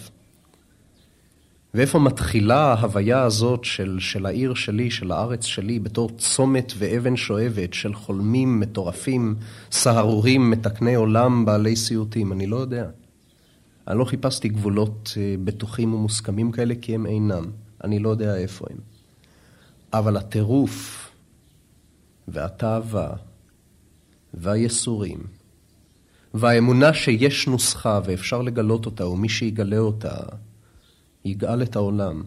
ואיפה 1.75 1.99
מתחילה 1.99 2.75
ההוויה 2.75 3.23
הזאת 3.23 3.65
של, 3.65 3.97
של 4.01 4.27
העיר 4.27 4.55
שלי, 4.55 4.91
של 4.91 5.13
הארץ 5.13 5.45
שלי, 5.45 5.79
בתור 5.79 6.11
צומת 6.19 6.73
ואבן 6.79 7.17
שואבת 7.17 7.75
של 7.75 7.95
חולמים 7.95 8.61
מטורפים, 8.61 9.35
סהרורים, 9.73 10.51
מתקני 10.51 10.95
עולם, 10.95 11.45
בעלי 11.45 11.77
סיוטים? 11.77 12.33
אני 12.33 12.47
לא 12.47 12.57
יודע. 12.57 12.87
אני 13.89 13.99
לא 13.99 14.05
חיפשתי 14.05 14.49
גבולות 14.49 15.15
אה, 15.17 15.35
בטוחים 15.45 15.95
ומוסכמים 15.95 16.53
כאלה, 16.53 16.75
כי 16.81 16.95
הם 16.95 17.07
אינם. 17.07 17.45
אני 17.85 17.99
לא 17.99 18.09
יודע 18.09 18.37
איפה 18.37 18.67
הם. 18.71 18.79
אבל 19.93 20.17
הטירוף 20.17 21.10
והתאווה 22.31 23.13
והייסורים 24.35 25.19
והאמונה 26.35 26.95
שיש 26.95 27.49
נוסחה 27.49 28.01
ואפשר 28.05 28.43
לגלות 28.43 28.87
אותה, 28.87 29.07
ומי 29.07 29.29
שיגלה 29.29 29.79
אותה, 29.79 30.15
יגאל 31.25 31.63
את 31.63 31.77
העולם. 31.77 32.23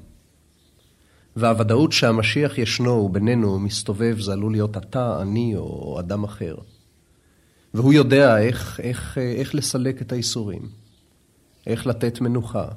והוודאות 1.36 1.92
שהמשיח 1.92 2.58
ישנו 2.58 2.92
ובינינו 2.92 3.60
מסתובב, 3.60 4.20
זה 4.20 4.34
עלול 4.34 4.52
להיות 4.52 4.78
אתה, 4.78 5.22
אני 5.22 5.56
או 5.56 6.00
אדם 6.00 6.24
אחר. 6.24 6.56
והוא 7.74 7.94
יודע 7.94 8.38
איך, 8.38 8.80
איך, 8.80 9.18
איך 9.18 9.56
לסלק 9.56 10.02
את 10.02 10.12
האיסורים, 10.12 10.70
איך 11.68 11.88
לתת 11.88 12.22
מנוחה. 12.22 12.68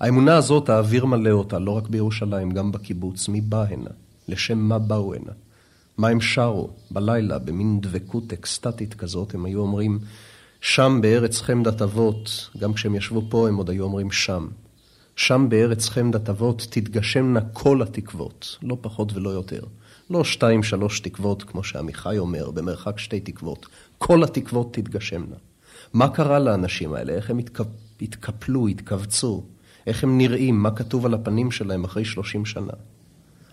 האמונה 0.00 0.36
הזאת, 0.36 0.68
האוויר 0.68 1.04
מלא 1.04 1.30
אותה, 1.30 1.58
לא 1.58 1.70
רק 1.70 1.88
בירושלים, 1.88 2.50
גם 2.50 2.72
בקיבוץ. 2.72 3.28
מי 3.28 3.40
בא 3.40 3.64
הנה? 3.68 3.90
לשם 4.28 4.58
מה 4.58 4.78
באו 4.78 5.14
הנה? 5.14 5.32
מה 6.00 6.08
הם 6.08 6.20
שרו 6.20 6.70
בלילה, 6.90 7.38
במין 7.38 7.80
דבקות 7.80 8.32
אקסטטית 8.32 8.94
כזאת, 8.94 9.34
הם 9.34 9.44
היו 9.44 9.60
אומרים, 9.60 9.98
שם 10.60 10.98
בארץ 11.02 11.40
חמדת 11.40 11.82
אבות, 11.82 12.50
גם 12.58 12.72
כשהם 12.72 12.94
ישבו 12.94 13.22
פה 13.28 13.48
הם 13.48 13.56
עוד 13.56 13.70
היו 13.70 13.84
אומרים 13.84 14.10
שם. 14.10 14.48
שם 15.16 15.46
בארץ 15.48 15.88
חמדת 15.88 16.28
אבות 16.28 16.66
תתגשמנה 16.70 17.40
כל 17.52 17.82
התקוות, 17.82 18.58
לא 18.62 18.76
פחות 18.80 19.12
ולא 19.12 19.30
יותר. 19.30 19.60
לא 20.10 20.24
שתיים, 20.24 20.62
שלוש 20.62 21.00
תקוות, 21.00 21.42
כמו 21.42 21.64
שעמיחי 21.64 22.18
אומר, 22.18 22.50
במרחק 22.50 22.98
שתי 22.98 23.20
תקוות. 23.20 23.66
כל 23.98 24.24
התקוות 24.24 24.74
תתגשמנה. 24.74 25.36
מה 25.92 26.08
קרה 26.08 26.38
לאנשים 26.38 26.94
האלה? 26.94 27.12
איך 27.12 27.30
הם 27.30 27.38
התקפ... 27.38 27.66
התקפלו, 28.02 28.68
התכווצו? 28.68 29.42
איך 29.86 30.04
הם 30.04 30.18
נראים? 30.18 30.62
מה 30.62 30.70
כתוב 30.70 31.06
על 31.06 31.14
הפנים 31.14 31.50
שלהם 31.50 31.84
אחרי 31.84 32.04
שלושים 32.04 32.44
שנה? 32.44 32.72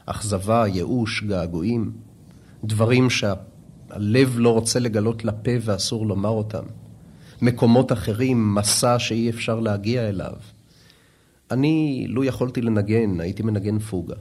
אכזבה, 0.06 0.68
ייאוש, 0.68 1.24
געגועים? 1.24 2.07
דברים 2.64 3.10
שהלב 3.10 4.36
לא 4.38 4.54
רוצה 4.54 4.80
לגלות 4.80 5.26
לפה 5.26 5.52
ואסור 5.62 6.08
לומר 6.08 6.30
אותם. 6.30 6.64
מקומות 7.42 7.92
אחרים, 7.92 8.56
מסע 8.56 9.00
שאי 9.00 9.30
אפשר 9.30 9.60
להגיע 9.60 10.10
אליו. 10.10 10.34
אני, 11.52 12.06
לו 12.10 12.24
יכולתי 12.24 12.62
לנגן, 12.62 13.20
הייתי 13.20 13.44
מנגן 13.44 13.80
פוגה. 13.80 14.16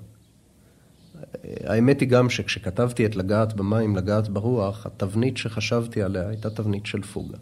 האמת 1.64 2.00
היא 2.00 2.09
גם 2.09 2.31
שכשכתבתי 2.31 3.07
את 3.07 3.16
לגעת 3.16 3.55
במים, 3.55 3.97
לגעת 3.97 4.28
ברוח, 4.28 4.87
התבנית 4.87 5.37
שחשבתי 5.37 6.02
עליה 6.02 6.28
הייתה 6.28 6.50
תבנית 6.50 6.87
של 6.87 7.02
פוגה. 7.02 7.37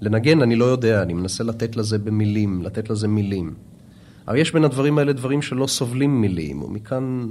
לנגן 0.00 0.42
אני 0.42 0.56
לא 0.56 0.64
יודע, 0.64 1.02
אני 1.02 1.12
מנסה 1.12 1.44
לתת 1.44 1.76
לזה 1.76 1.98
במילים, 1.98 2.62
לתת 2.62 2.90
לזה 2.90 3.08
מילים. 3.08 3.54
אבל 4.28 4.36
יש 4.36 4.52
בין 4.52 4.64
הדברים 4.64 4.98
האלה 4.98 5.12
דברים 5.12 5.42
שלא 5.42 5.66
סובלים 5.66 6.20
מילים, 6.20 6.62
ומכאן 6.62 7.26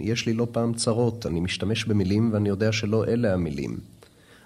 יש 0.00 0.26
לי 0.26 0.32
לא 0.32 0.46
פעם 0.52 0.74
צרות. 0.74 1.26
אני 1.26 1.40
משתמש 1.40 1.84
במילים 1.84 2.30
ואני 2.32 2.48
יודע 2.48 2.72
שלא 2.72 3.04
אלה 3.04 3.34
המילים. 3.34 3.76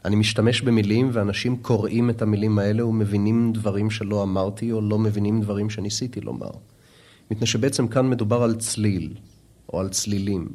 אני 0.04 0.16
משתמש 0.16 0.60
במילים 0.60 1.10
ואנשים 1.12 1.56
קוראים 1.56 2.10
את 2.10 2.22
המילים 2.22 2.58
האלה 2.58 2.86
ומבינים 2.86 3.52
דברים 3.52 3.90
שלא 3.90 4.22
אמרתי 4.22 4.72
או 4.72 4.80
לא 4.80 4.98
מבינים 4.98 5.40
דברים 5.40 5.70
שניסיתי 5.70 6.20
לומר. 6.20 6.50
מפני 7.30 7.46
שבעצם 7.46 7.88
כאן 7.88 8.10
מדובר 8.10 8.42
על 8.42 8.54
צליל, 8.54 9.14
או 9.72 9.80
על 9.80 9.88
צלילים, 9.88 10.48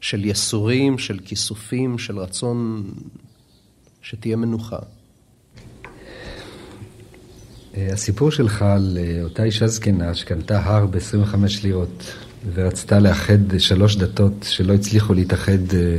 של 0.00 0.24
יסורים, 0.24 0.98
של 0.98 1.18
כיסופים, 1.18 1.98
של 1.98 2.18
רצון 2.18 2.90
שתהיה 4.02 4.36
מנוחה. 4.36 4.78
אה, 7.76 7.88
הסיפור 7.92 8.30
שלך 8.30 8.62
על 8.62 8.98
אה, 9.00 9.22
אותה 9.22 9.44
אישה 9.44 9.66
זקנה 9.66 10.14
שקנתה 10.14 10.60
הר 10.64 10.86
ב-25 10.86 11.36
לירות 11.62 12.12
ורצתה 12.54 12.98
לאחד 12.98 13.58
שלוש 13.58 13.96
דתות 13.96 14.32
שלא 14.42 14.74
הצליחו 14.74 15.14
להתאחד 15.14 15.58
אה, 15.74 15.96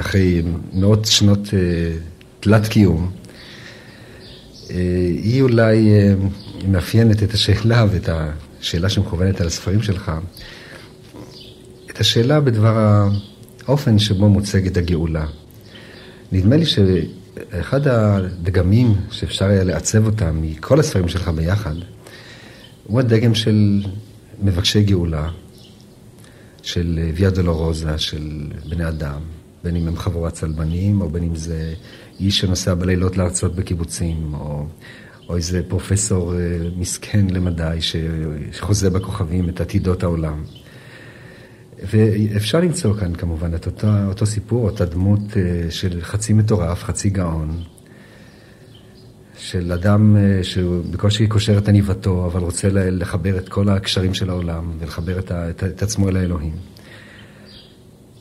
אחרי 0.00 0.42
מאות 0.72 1.04
שנות 1.04 1.48
תלת 2.40 2.68
קיום, 2.68 3.10
היא 5.22 5.42
אולי 5.42 5.88
מאפיינת 6.68 7.22
את 7.22 7.34
השאלה 7.34 7.86
ואת 7.90 8.08
השאלה 8.08 8.88
שמכוונת 8.88 9.40
על 9.40 9.46
הספרים 9.46 9.82
שלך, 9.82 10.12
את 11.90 12.00
השאלה 12.00 12.40
בדבר 12.40 13.06
האופן 13.66 13.98
שבו 13.98 14.28
מוצגת 14.28 14.76
הגאולה. 14.76 15.26
נדמה 16.32 16.56
לי 16.56 16.66
ש... 16.66 16.78
אחד 17.50 17.86
הדגמים 17.86 18.94
שאפשר 19.10 19.44
היה 19.44 19.64
לעצב 19.64 20.06
אותם 20.06 20.42
מכל 20.42 20.80
הספרים 20.80 21.08
שלך 21.08 21.28
ביחד, 21.28 21.74
הוא 22.84 23.00
הדגם 23.00 23.34
של 23.34 23.82
מבקשי 24.42 24.82
גאולה, 24.82 25.28
של 26.62 27.10
ויה 27.14 27.30
דולורוזה, 27.30 27.98
של 27.98 28.50
בני 28.68 28.88
אדם, 28.88 29.20
בין 29.64 29.76
אם 29.76 29.88
הם 29.88 29.96
חבורת 29.96 30.32
צלבנים, 30.32 31.00
או 31.00 31.08
בין 31.08 31.22
אם 31.22 31.36
זה 31.36 31.74
איש 32.20 32.38
שנוסע 32.38 32.74
בלילות 32.74 33.16
להרצות 33.16 33.54
בקיבוצים, 33.54 34.34
או, 34.34 34.66
או 35.28 35.36
איזה 35.36 35.62
פרופסור 35.68 36.34
אה, 36.34 36.38
מסכן 36.76 37.26
למדי 37.26 37.78
שחוזה 37.80 38.90
בכוכבים 38.90 39.48
את 39.48 39.60
עתידות 39.60 40.02
העולם. 40.02 40.44
ואפשר 41.82 42.60
למצוא 42.60 42.94
כאן 42.94 43.14
כמובן 43.14 43.54
את 43.54 43.66
אותו, 43.66 43.86
אותו 44.08 44.26
סיפור, 44.26 44.64
אותה 44.64 44.84
דמות 44.84 45.20
אה, 45.36 45.70
של 45.70 46.00
חצי 46.00 46.32
מטורף, 46.32 46.84
חצי 46.84 47.10
גאון, 47.10 47.62
של 49.38 49.72
אדם 49.72 50.16
אה, 50.16 50.44
שבקושי 50.44 51.26
קושר 51.26 51.58
את 51.58 51.68
עניבתו, 51.68 52.26
אבל 52.26 52.40
רוצה 52.40 52.68
לחבר 52.72 53.38
את 53.38 53.48
כל 53.48 53.68
הקשרים 53.68 54.14
של 54.14 54.30
העולם 54.30 54.72
ולחבר 54.78 55.18
את, 55.18 55.32
את, 55.32 55.64
את 55.64 55.82
עצמו 55.82 56.08
אל 56.08 56.16
האלוהים. 56.16 56.56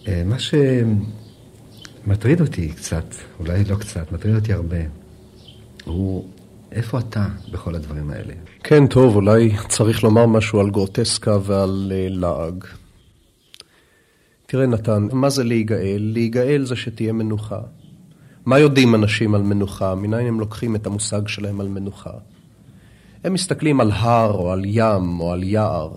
אה, 0.07 0.23
מה 0.25 0.35
שמטריד 0.39 2.41
אותי 2.41 2.69
קצת, 2.69 3.15
אולי 3.39 3.63
לא 3.63 3.75
קצת, 3.75 4.11
מטריד 4.11 4.35
אותי 4.35 4.53
הרבה, 4.53 4.77
הוא 5.85 6.25
איפה 6.71 6.99
אתה 6.99 7.25
בכל 7.51 7.75
הדברים 7.75 8.09
האלה? 8.09 8.33
כן, 8.63 8.87
טוב, 8.87 9.15
אולי 9.15 9.51
צריך 9.67 10.03
לומר 10.03 10.25
משהו 10.25 10.59
על 10.59 10.69
גרוטסקה 10.69 11.37
ועל 11.43 11.91
לעג. 12.09 12.65
תראה, 14.51 14.65
נתן, 14.65 15.07
מה 15.11 15.29
זה 15.29 15.43
להיגאל? 15.43 16.01
להיגאל 16.13 16.65
זה 16.65 16.75
שתהיה 16.75 17.13
מנוחה. 17.13 17.59
מה 18.45 18.59
יודעים 18.59 18.95
אנשים 18.95 19.35
על 19.35 19.41
מנוחה? 19.41 19.95
מניין 19.95 20.27
הם 20.27 20.39
לוקחים 20.39 20.75
את 20.75 20.87
המושג 20.87 21.27
שלהם 21.27 21.61
על 21.61 21.67
מנוחה? 21.67 22.11
הם 23.23 23.33
מסתכלים 23.33 23.81
על 23.81 23.91
הר 23.91 24.31
או 24.31 24.51
על 24.51 24.61
ים 24.65 25.19
או 25.19 25.33
על 25.33 25.43
יער. 25.43 25.91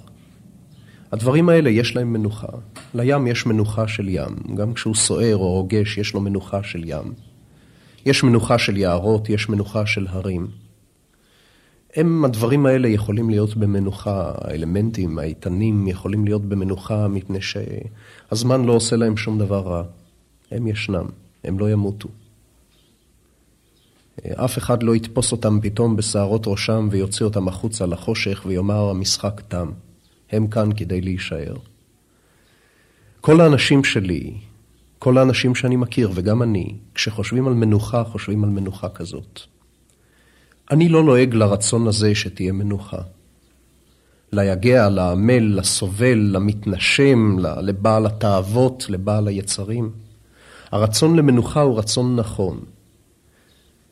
הדברים 1.13 1.49
האלה 1.49 1.71
יש 1.71 1.97
להם 1.97 2.13
מנוחה. 2.13 2.53
לים 2.95 3.27
יש 3.27 3.47
מנוחה 3.47 3.89
של 3.89 4.09
ים. 4.09 4.57
גם 4.57 4.75
כשהוא 4.75 4.95
סוער 4.95 5.37
או 5.37 5.53
רוגש 5.53 5.99
יש 5.99 6.15
לו 6.15 6.21
מנוחה 6.21 6.63
של 6.63 6.83
ים. 6.85 7.13
יש 8.07 8.23
מנוחה 8.23 8.59
של 8.59 8.77
יערות, 8.77 9.31
יש 9.31 9.49
מנוחה 9.49 9.87
של 9.87 10.07
הרים. 10.09 10.47
הם, 11.97 12.25
הדברים 12.25 12.67
האלה 12.67 12.89
יכולים 12.89 13.31
להיות 13.31 13.57
במנוחה, 13.57 14.33
האלמנטים, 14.39 15.19
האיתנים 15.19 15.89
יכולים 15.89 16.25
להיות 16.25 16.43
במנוחה 16.43 17.09
מפני 17.09 17.39
שהזמן 17.41 18.65
לא 18.65 18.73
עושה 18.73 18.97
להם 18.97 19.17
שום 19.17 19.39
דבר 19.39 19.61
רע. 19.61 19.83
הם 20.51 20.67
ישנם, 20.67 21.05
הם 21.45 21.59
לא 21.59 21.71
ימותו. 21.71 22.09
אף 24.35 24.59
אחד 24.59 24.83
לא 24.83 24.97
יתפוס 24.97 25.33
אותם 25.33 25.59
פתאום 25.63 25.97
בשערות 25.97 26.43
ראשם 26.47 26.89
ויוציא 26.91 27.27
אותם 27.27 27.49
החוצה 27.49 27.87
לחושך 27.87 28.43
ויאמר 28.47 28.91
המשחק 28.91 29.41
תם. 29.49 29.71
הם 30.31 30.47
כאן 30.47 30.71
כדי 30.77 31.01
להישאר. 31.01 31.57
כל 33.21 33.41
האנשים 33.41 33.85
שלי, 33.85 34.35
כל 34.99 35.19
האנשים 35.19 35.55
שאני 35.55 35.77
מכיר 35.77 36.11
וגם 36.15 36.43
אני, 36.43 36.75
כשחושבים 36.95 37.49
על 37.49 37.55
מנוחה, 37.55 38.05
חושבים 38.05 38.45
על 38.45 38.51
מנוחה 38.51 38.89
כזאת. 38.89 39.41
אני 40.73 40.89
לא 40.89 41.05
לועג 41.05 41.35
לרצון 41.35 41.87
הזה 41.87 42.15
שתהיה 42.15 42.53
מנוחה. 42.53 42.99
ליגע, 44.33 44.89
לעמל, 44.89 45.59
לסובל, 45.59 46.19
למתנשם, 46.19 47.37
לבעל 47.39 48.07
התאוות, 48.07 48.87
לבעל 48.89 49.29
היצרים. 49.29 49.91
הרצון 50.71 51.17
למנוחה 51.17 51.61
הוא 51.61 51.79
רצון 51.79 52.17
נכון. 52.17 52.61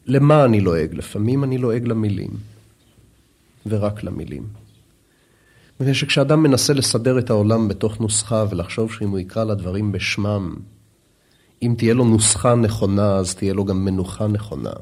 למה 0.07 0.45
אני 0.45 0.61
לועג? 0.61 0.95
לפעמים 0.95 1.45
אני 1.45 1.59
לועג 1.59 1.87
למילים, 1.87 2.31
ורק 3.67 4.05
למילים. 4.05 4.47
מפני 5.81 5.95
שכשאדם 5.95 6.43
מנסה 6.43 6.73
לסדר 6.73 7.19
את 7.19 7.31
העולם 7.31 7.69
בתוך 7.69 8.01
נוסחה 8.01 8.45
ולחשוב 8.51 8.93
שאם 8.93 9.11
הוא 9.11 9.19
יקרא 9.19 9.45
לדברים 9.45 9.93
בשמם, 9.93 10.55
אם 11.63 11.75
תהיה 11.79 11.95
לו 11.95 12.05
נוסחה 12.05 12.55
נכונה, 12.55 13.17
אז 13.17 13.35
תהיה 13.35 13.55
לו 13.55 13.65
גם 13.65 13.85
מנוחה 13.85 14.27
נכונה. 14.27 14.73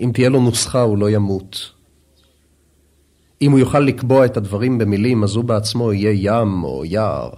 אם 0.00 0.10
תהיה 0.14 0.28
לו 0.28 0.40
נוסחה, 0.40 0.80
הוא 0.80 0.98
לא 0.98 1.10
ימות. 1.10 1.72
אם 3.42 3.50
הוא 3.50 3.58
יוכל 3.58 3.80
לקבוע 3.80 4.24
את 4.24 4.36
הדברים 4.36 4.78
במילים, 4.78 5.24
אז 5.24 5.36
הוא 5.36 5.44
בעצמו 5.44 5.92
יהיה 5.92 6.12
ים 6.14 6.64
או 6.64 6.84
יער. 6.84 7.30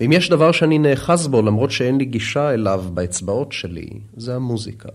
ואם 0.00 0.12
יש 0.12 0.30
דבר 0.30 0.52
שאני 0.52 0.78
נאחז 0.78 1.26
בו, 1.26 1.42
למרות 1.42 1.70
שאין 1.70 1.98
לי 1.98 2.04
גישה 2.04 2.54
אליו 2.54 2.84
באצבעות 2.94 3.52
שלי, 3.52 3.88
זה 4.16 4.36
המוזיקה. 4.36 4.88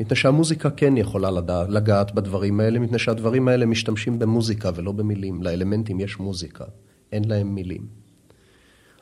מפני 0.00 0.16
שהמוזיקה 0.16 0.70
כן 0.70 0.96
יכולה 0.96 1.30
לדע, 1.30 1.64
לגעת 1.68 2.14
בדברים 2.14 2.60
האלה, 2.60 2.78
מפני 2.78 2.98
שהדברים 2.98 3.48
האלה 3.48 3.66
משתמשים 3.66 4.18
במוזיקה 4.18 4.70
ולא 4.74 4.92
במילים. 4.92 5.42
לאלמנטים 5.42 6.00
יש 6.00 6.18
מוזיקה, 6.18 6.64
אין 7.12 7.24
להם 7.28 7.54
מילים. 7.54 7.86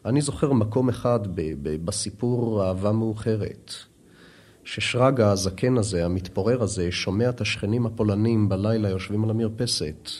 אני 0.05 0.21
זוכר 0.21 0.53
מקום 0.53 0.89
אחד 0.89 1.21
ב- 1.35 1.55
ב- 1.63 1.85
בסיפור 1.85 2.65
אהבה 2.65 2.93
מאוחרת, 2.93 3.73
ששרגא 4.65 5.25
הזקן 5.25 5.79
הזה, 5.79 6.05
המתפורר 6.05 6.63
הזה, 6.63 6.93
שומע 6.93 7.29
את 7.29 7.41
השכנים 7.41 7.87
הפולנים 7.87 8.49
בלילה 8.49 8.89
יושבים 8.89 9.25
על 9.25 9.31
המרפסת 9.31 10.11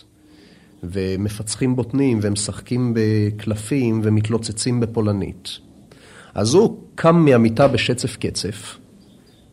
ומפצחים 0.83 1.77
בוטנים 1.77 2.19
ומשחקים 2.23 2.95
בקלפים 2.97 4.01
ומתלוצצים 4.05 4.81
בפולנית. 4.81 5.59
אז 6.35 6.55
הוא 6.55 6.79
קם 6.95 7.17
מהמיטה 7.17 7.69
בשצף 7.69 8.17
קצף, 8.17 8.77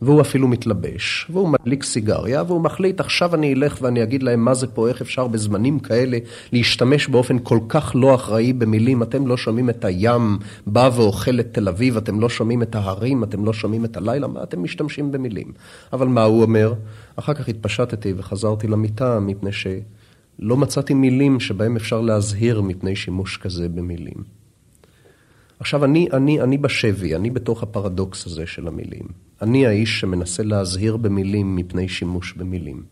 והוא 0.02 0.20
אפילו 0.20 0.48
מתלבש, 0.48 1.26
והוא 1.30 1.48
מדליק 1.48 1.84
סיגריה, 1.84 2.42
והוא 2.46 2.60
מחליט, 2.60 3.00
עכשיו 3.00 3.34
אני 3.34 3.54
אלך 3.54 3.78
ואני 3.82 4.02
אגיד 4.02 4.22
להם 4.22 4.44
מה 4.44 4.54
זה 4.54 4.66
פה, 4.66 4.88
איך 4.88 5.00
אפשר 5.00 5.26
בזמנים 5.26 5.78
כאלה 5.78 6.18
להשתמש 6.52 7.08
באופן 7.08 7.38
כל 7.42 7.58
כך 7.68 7.92
לא 7.94 8.14
אחראי 8.14 8.52
במילים. 8.52 9.02
אתם 9.02 9.26
לא 9.26 9.36
שומעים 9.36 9.70
את 9.70 9.84
הים 9.84 10.38
בא 10.66 10.90
ואוכל 10.94 11.40
את 11.40 11.48
תל 11.52 11.68
אביב, 11.68 11.96
אתם 11.96 12.20
לא 12.20 12.28
שומעים 12.28 12.62
את 12.62 12.74
ההרים, 12.74 13.24
אתם 13.24 13.44
לא 13.44 13.52
שומעים 13.52 13.84
את 13.84 13.96
הלילה, 13.96 14.26
מה 14.26 14.42
אתם 14.42 14.62
משתמשים 14.62 15.12
במילים? 15.12 15.52
אבל 15.92 16.06
מה 16.06 16.22
הוא 16.22 16.42
אומר? 16.42 16.74
אחר 17.16 17.34
כך 17.34 17.48
התפשטתי 17.48 18.12
וחזרתי 18.16 18.66
למיטה, 18.66 19.20
מפני 19.20 19.50
שלא 19.52 20.56
מצאתי 20.56 20.94
מילים 20.94 21.40
שבהם 21.40 21.76
אפשר 21.76 22.00
להזהיר 22.00 22.60
מפני 22.60 22.96
שימוש 22.96 23.36
כזה 23.36 23.68
במילים. 23.68 24.37
עכשיו, 25.60 25.84
אני, 25.84 26.08
אני, 26.12 26.40
אני 26.40 26.58
בשבי, 26.58 27.14
אני 27.14 27.30
בתוך 27.30 27.62
הפרדוקס 27.62 28.26
הזה 28.26 28.46
של 28.46 28.68
המילים. 28.68 29.06
אני 29.42 29.66
האיש 29.66 30.00
שמנסה 30.00 30.42
להזהיר 30.42 30.96
במילים 30.96 31.56
מפני 31.56 31.88
שימוש 31.88 32.32
במילים. 32.32 32.82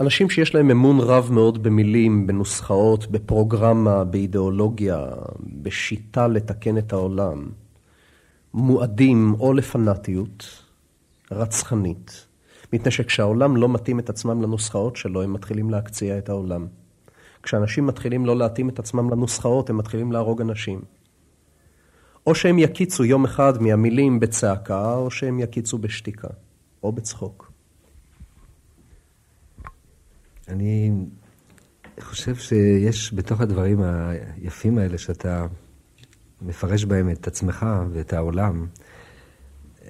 אנשים 0.00 0.30
שיש 0.30 0.54
להם 0.54 0.70
אמון 0.70 1.00
רב 1.00 1.28
מאוד 1.32 1.62
במילים, 1.62 2.26
בנוסחאות, 2.26 3.10
בפרוגרמה, 3.10 4.04
באידיאולוגיה, 4.04 5.06
בשיטה 5.62 6.28
לתקן 6.28 6.78
את 6.78 6.92
העולם, 6.92 7.48
מועדים 8.54 9.34
או 9.40 9.52
לפנאטיות 9.52 10.62
רצחנית, 11.30 12.26
מפני 12.72 12.90
שכשהעולם 12.90 13.56
לא 13.56 13.68
מתאים 13.68 13.98
את 13.98 14.10
עצמם 14.10 14.42
לנוסחאות 14.42 14.96
שלו, 14.96 15.22
הם 15.22 15.32
מתחילים 15.32 15.70
להקציע 15.70 16.18
את 16.18 16.28
העולם. 16.28 16.66
כשאנשים 17.42 17.86
מתחילים 17.86 18.26
לא 18.26 18.36
להתאים 18.36 18.68
את 18.68 18.78
עצמם 18.78 19.10
לנוסחאות, 19.10 19.70
הם 19.70 19.76
מתחילים 19.76 20.12
להרוג 20.12 20.40
אנשים. 20.40 20.80
או 22.26 22.34
שהם 22.34 22.58
יקיצו 22.58 23.04
יום 23.04 23.24
אחד 23.24 23.62
מהמילים 23.62 24.20
בצעקה, 24.20 24.94
או 24.94 25.10
שהם 25.10 25.40
יקיצו 25.40 25.78
בשתיקה, 25.78 26.28
או 26.82 26.92
בצחוק. 26.92 27.52
אני 30.48 30.90
חושב 32.00 32.34
שיש 32.34 33.14
בתוך 33.14 33.40
הדברים 33.40 33.82
היפים 33.82 34.78
האלה 34.78 34.98
שאתה 34.98 35.46
מפרש 36.42 36.84
בהם 36.84 37.10
את 37.10 37.26
עצמך 37.26 37.66
ואת 37.92 38.12
העולם, 38.12 38.66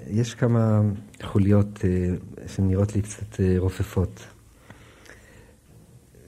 יש 0.07 0.35
כמה 0.35 0.81
חוליות 1.23 1.85
אה, 1.85 2.14
שנראות 2.49 2.97
לי 2.97 3.03
קצת 3.03 3.40
אה, 3.40 3.55
רופפות. 3.59 4.27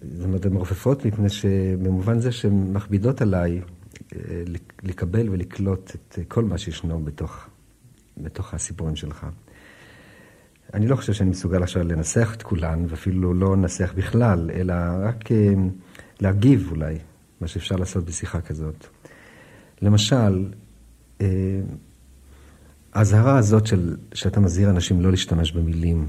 זאת 0.03 0.25
אומרת, 0.25 0.47
הן 0.47 0.55
רופפות 0.55 1.05
מפני 1.05 1.29
שבמובן 1.29 2.21
זה 2.21 2.33
שהן 2.33 2.73
מכבידות 2.73 3.21
עליי 3.21 3.61
לקבל 4.83 5.29
ולקלוט 5.29 5.91
את 5.95 6.19
כל 6.29 6.45
מה 6.45 6.59
שישנו 6.59 7.05
בתוך, 7.05 7.47
בתוך 8.17 8.55
הסיפורים 8.55 8.97
שלך. 8.97 9.27
אני 10.75 10.89
לא 10.89 10.97
חושב 10.97 11.13
שאני 11.13 11.31
מסוגל 11.31 11.63
עכשיו 11.63 11.83
לנסח 11.83 12.35
את 12.37 12.43
כולן, 12.43 12.85
ואפילו 12.89 13.35
לא 13.35 13.57
לנסח 13.57 13.93
בכלל, 13.97 14.51
אלא 14.55 14.75
רק 15.03 15.33
אה, 15.33 15.55
להגיב 16.21 16.69
אולי, 16.71 16.99
מה 17.41 17.49
שאפשר 17.49 17.77
לעשות 17.77 18.05
בשיחה 18.05 18.41
כזאת. 18.41 18.87
למשל, 19.83 20.53
אה, 21.21 21.27
האזהרה 22.93 23.39
הזאת 23.39 23.67
של, 23.67 23.97
שאתה 24.15 24.41
מזהיר 24.41 24.71
אנשים 24.71 25.01
לא 25.01 25.11
להשתמש 25.11 25.53
במילים, 25.53 26.09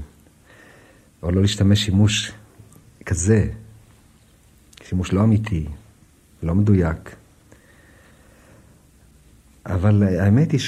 או 1.22 1.30
לא 1.30 1.42
להשתמש 1.42 1.84
שימוש 1.84 2.32
כזה, 3.06 3.50
שימוש 4.82 5.12
לא 5.12 5.24
אמיתי, 5.24 5.66
לא 6.42 6.54
מדויק, 6.54 7.16
אבל 9.68 10.02
האמת 10.02 10.52
היא 10.52 10.60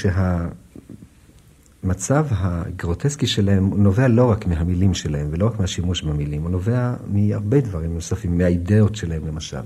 שהמצב 1.83 2.25
הגרוטסקי 2.29 3.27
שלהם 3.27 3.83
נובע 3.83 4.07
לא 4.07 4.31
רק 4.31 4.45
מהמילים 4.45 4.93
שלהם 4.93 5.27
ולא 5.31 5.45
רק 5.45 5.59
מהשימוש 5.59 6.01
במילים, 6.01 6.41
הוא 6.41 6.49
נובע 6.49 6.93
מהרבה 7.07 7.61
דברים 7.61 7.93
נוספים, 7.93 8.37
מהאידאות 8.37 8.95
שלהם 8.95 9.27
למשל, 9.27 9.61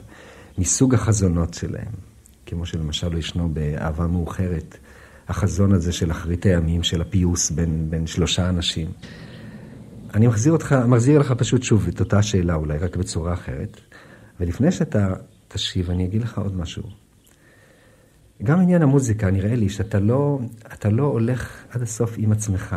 מסוג 0.57 0.93
החזונות 0.93 1.53
שלהם, 1.53 1.91
כמו 2.45 2.65
שלמשל 2.65 3.17
ישנו 3.17 3.49
באהבה 3.53 4.07
מאוחרת, 4.07 4.77
החזון 5.27 5.73
הזה 5.73 5.91
של 5.91 6.11
אחרית 6.11 6.45
הימים, 6.45 6.83
של 6.83 7.01
הפיוס 7.01 7.51
בין, 7.51 7.87
בין 7.89 8.07
שלושה 8.07 8.49
אנשים. 8.49 8.87
אני 10.13 10.27
מחזיר 10.27 10.53
אותך, 10.53 10.75
מחזיר 10.87 11.19
לך 11.19 11.31
פשוט 11.31 11.63
שוב 11.63 11.87
את 11.87 11.99
אותה 11.99 12.21
שאלה, 12.21 12.55
אולי 12.55 12.77
רק 12.77 12.95
בצורה 12.95 13.33
אחרת. 13.33 13.81
ולפני 14.39 14.71
שאתה 14.71 15.13
תשיב, 15.47 15.89
אני 15.89 16.05
אגיד 16.05 16.21
לך 16.21 16.37
עוד 16.37 16.57
משהו. 16.57 17.04
גם 18.43 18.59
עניין 18.59 18.81
המוזיקה, 18.81 19.31
נראה 19.31 19.55
לי 19.55 19.69
שאתה 19.69 19.99
לא, 19.99 20.39
אתה 20.73 20.89
לא 20.89 21.03
הולך 21.03 21.63
עד 21.69 21.81
הסוף 21.81 22.15
עם 22.17 22.31
עצמך. 22.31 22.75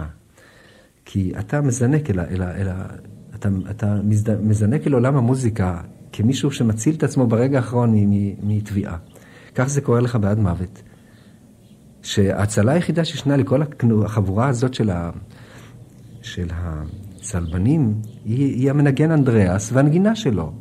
כי 1.04 1.32
אתה 1.38 1.60
מזנק 1.60 2.10
אל 2.10 2.18
ה... 2.18 2.24
אל 2.24 2.42
ה, 2.42 2.54
אל 2.54 2.68
ה 2.68 2.86
אתה, 3.34 3.48
אתה 3.70 4.00
מזנק 4.42 4.86
אל 4.86 4.92
עולם 4.92 5.16
המוזיקה 5.16 5.80
כמישהו 6.12 6.50
שמציל 6.50 6.94
את 6.94 7.02
עצמו 7.02 7.26
ברגע 7.26 7.58
האחרון 7.58 7.94
מטביעה. 8.42 8.96
כך 9.54 9.64
זה 9.64 9.80
קורה 9.80 10.00
לך 10.00 10.16
בעד 10.16 10.38
מוות. 10.38 10.82
שההצלה 12.02 12.72
היחידה 12.72 13.04
שישנה 13.04 13.36
לכל 13.36 13.62
החבורה 14.04 14.48
הזאת 14.48 14.74
של, 14.74 14.90
ה, 14.90 15.10
של 16.22 16.48
הצלבנים 16.52 17.94
היא, 18.24 18.54
היא 18.54 18.70
המנגן 18.70 19.10
אנדריאס 19.10 19.72
והנגינה 19.72 20.16
שלו. 20.16 20.52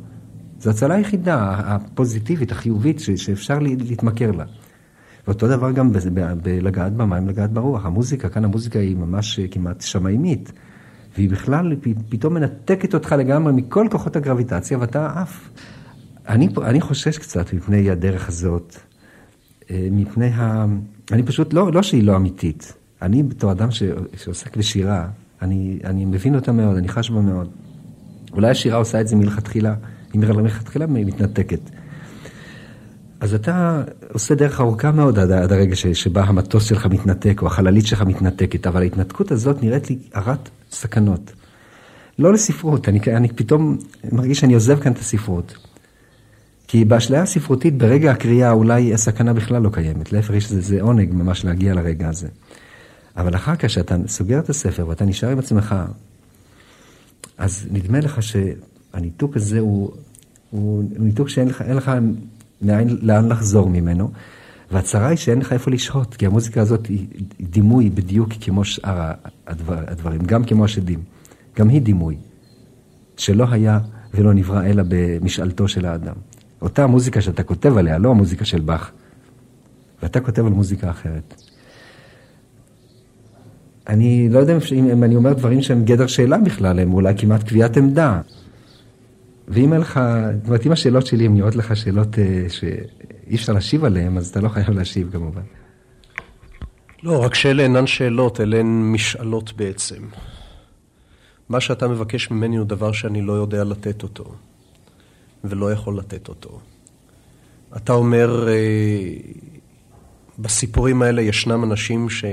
זו 0.60 0.70
הצלה 0.70 0.94
היחידה 0.94 1.54
הפוזיטיבית, 1.58 2.52
החיובית, 2.52 3.00
שאפשר 3.16 3.58
להתמכר 3.58 4.30
לה. 4.30 4.44
ואותו 5.28 5.48
דבר 5.48 5.70
גם 5.72 5.92
בלגעת 6.42 6.92
במים, 6.92 7.28
לגעת 7.28 7.52
ברוח. 7.52 7.86
המוזיקה, 7.86 8.28
כאן 8.28 8.44
המוזיקה 8.44 8.78
היא 8.78 8.96
ממש 8.96 9.40
כמעט 9.50 9.80
שמאימית. 9.80 10.52
והיא 11.16 11.30
בכלל 11.30 11.76
פתאום 12.08 12.34
מנתקת 12.34 12.94
אותך 12.94 13.12
לגמרי 13.12 13.52
מכל 13.52 13.86
כוחות 13.90 14.16
הגרביטציה, 14.16 14.78
ואתה 14.78 15.20
עף. 15.20 15.50
אני, 16.28 16.48
אני 16.62 16.80
חושש 16.80 17.18
קצת 17.18 17.52
מפני 17.52 17.90
הדרך 17.90 18.28
הזאת, 18.28 18.76
אה, 19.70 19.88
מפני 19.90 20.26
ה... 20.26 20.66
אני 21.12 21.22
פשוט, 21.22 21.52
לא, 21.52 21.72
לא 21.72 21.82
שהיא 21.82 22.04
לא 22.04 22.16
אמיתית. 22.16 22.74
אני 23.02 23.22
בתור 23.22 23.52
אדם 23.52 23.70
ש, 23.70 23.82
שעוסק 24.16 24.56
בשירה, 24.56 25.08
אני, 25.42 25.78
אני 25.84 26.04
מבין 26.04 26.34
אותה 26.34 26.52
מאוד, 26.52 26.76
אני 26.76 26.88
חש 26.88 27.10
בה 27.10 27.20
מאוד. 27.20 27.50
אולי 28.32 28.50
השירה 28.50 28.76
עושה 28.76 29.00
את 29.00 29.08
זה 29.08 29.16
מלכתחילה, 29.16 29.74
היא 30.12 30.20
מלכתחילה 30.20 30.86
מתנתקת. 30.86 31.60
אז 33.20 33.34
אתה 33.34 33.82
עושה 34.12 34.34
דרך 34.34 34.60
ארוכה 34.60 34.90
מאוד 34.90 35.18
עד, 35.18 35.30
עד 35.30 35.52
הרגע 35.52 35.76
ש, 35.76 35.86
שבה 35.86 36.22
המטוס 36.22 36.64
שלך 36.64 36.86
מתנתק, 36.86 37.42
או 37.42 37.46
החללית 37.46 37.86
שלך 37.86 38.02
מתנתקת, 38.02 38.66
אבל 38.66 38.82
ההתנתקות 38.82 39.30
הזאת 39.30 39.62
נראית 39.62 39.90
לי 39.90 39.98
הרת 40.14 40.48
סכנות. 40.70 41.32
לא 42.18 42.32
לספרות, 42.32 42.88
אני, 42.88 43.00
אני 43.16 43.28
פתאום 43.28 43.78
מרגיש 44.12 44.40
שאני 44.40 44.54
עוזב 44.54 44.80
כאן 44.80 44.92
את 44.92 44.98
הספרות. 44.98 45.56
כי 46.68 46.84
באשליה 46.84 47.22
הספרותית, 47.22 47.78
ברגע 47.78 48.10
הקריאה 48.10 48.50
אולי 48.50 48.94
הסכנה 48.94 49.32
בכלל 49.32 49.62
לא 49.62 49.70
קיימת. 49.72 50.12
להפך, 50.12 50.34
יש 50.34 50.52
לזה 50.52 50.82
עונג 50.82 51.12
ממש 51.12 51.44
להגיע 51.44 51.74
לרגע 51.74 52.08
הזה. 52.08 52.28
אבל 53.16 53.34
אחר 53.34 53.56
כך, 53.56 53.64
כשאתה 53.64 53.96
סוגר 54.06 54.38
את 54.38 54.48
הספר 54.48 54.88
ואתה 54.88 55.04
נשאר 55.04 55.28
עם 55.28 55.38
עצמך, 55.38 55.74
אז 57.38 57.66
נדמה 57.70 58.00
לך 58.00 58.22
שהניתוק 58.22 59.36
הזה 59.36 59.60
הוא, 59.60 59.92
הוא 60.50 60.84
ניתוק 60.98 61.28
שאין 61.28 61.48
לך, 61.48 61.64
לך 61.68 61.92
מאין, 62.62 62.98
לאן 63.02 63.28
לחזור 63.28 63.70
ממנו, 63.70 64.10
והצרה 64.70 65.08
היא 65.08 65.16
שאין 65.16 65.38
לך 65.38 65.52
איפה 65.52 65.70
לשהות, 65.70 66.14
כי 66.14 66.26
המוזיקה 66.26 66.60
הזאת 66.60 66.86
היא 66.86 67.06
דימוי 67.40 67.90
בדיוק 67.90 68.28
כמו 68.40 68.64
שאר 68.64 69.12
הדבר, 69.46 69.78
הדברים, 69.86 70.20
גם 70.26 70.44
כמו 70.44 70.64
השדים. 70.64 70.98
גם 71.58 71.68
היא 71.68 71.82
דימוי, 71.82 72.16
שלא 73.16 73.46
היה 73.50 73.78
ולא 74.14 74.34
נברא 74.34 74.64
אלא 74.64 74.82
במשאלתו 74.88 75.68
של 75.68 75.86
האדם. 75.86 76.14
אותה 76.62 76.84
המוזיקה 76.84 77.20
שאתה 77.20 77.42
כותב 77.42 77.76
עליה, 77.76 77.98
לא 77.98 78.10
המוזיקה 78.10 78.44
של 78.44 78.60
באך, 78.60 78.90
ואתה 80.02 80.20
כותב 80.20 80.46
על 80.46 80.52
מוזיקה 80.52 80.90
אחרת. 80.90 81.42
אני 83.88 84.28
לא 84.28 84.38
יודע 84.38 84.56
אם, 84.72 84.90
אם 84.92 85.04
אני 85.04 85.16
אומר 85.16 85.32
דברים 85.32 85.62
שהם 85.62 85.84
גדר 85.84 86.06
שאלה 86.06 86.38
בכלל, 86.38 86.78
הם 86.78 86.92
אולי 86.94 87.14
כמעט 87.16 87.42
קביעת 87.42 87.76
עמדה. 87.76 88.20
ואם 89.48 89.72
אין 89.72 89.80
לך, 89.80 90.00
זאת 90.36 90.46
אומרת, 90.46 90.66
אם 90.66 90.72
השאלות 90.72 91.06
שלי 91.06 91.26
הן 91.26 91.34
נראות 91.34 91.56
לך 91.56 91.76
שאלות 91.76 92.18
אה, 92.18 92.44
שאי 92.48 93.34
אפשר 93.34 93.52
להשיב 93.52 93.84
עליהן, 93.84 94.16
אז 94.16 94.28
אתה 94.28 94.40
לא 94.40 94.48
חייב 94.48 94.70
להשיב 94.70 95.10
כמובן. 95.12 95.42
לא, 97.02 97.24
רק 97.24 97.34
שאלה 97.34 97.62
אינן 97.62 97.86
שאלות, 97.86 98.40
אלה 98.40 98.58
הן 98.58 98.92
משאלות 98.92 99.52
בעצם. 99.52 100.02
מה 101.48 101.60
שאתה 101.60 101.88
מבקש 101.88 102.30
ממני 102.30 102.56
הוא 102.56 102.66
דבר 102.66 102.92
שאני 102.92 103.22
לא 103.22 103.32
יודע 103.32 103.64
לתת 103.64 104.02
אותו, 104.02 104.34
ולא 105.44 105.72
יכול 105.72 105.98
לתת 105.98 106.28
אותו. 106.28 106.60
אתה 107.76 107.92
אומר, 107.92 108.48
אה, 108.48 108.54
בסיפורים 110.38 111.02
האלה 111.02 111.22
ישנם 111.22 111.64
אנשים 111.64 112.10
ש... 112.10 112.24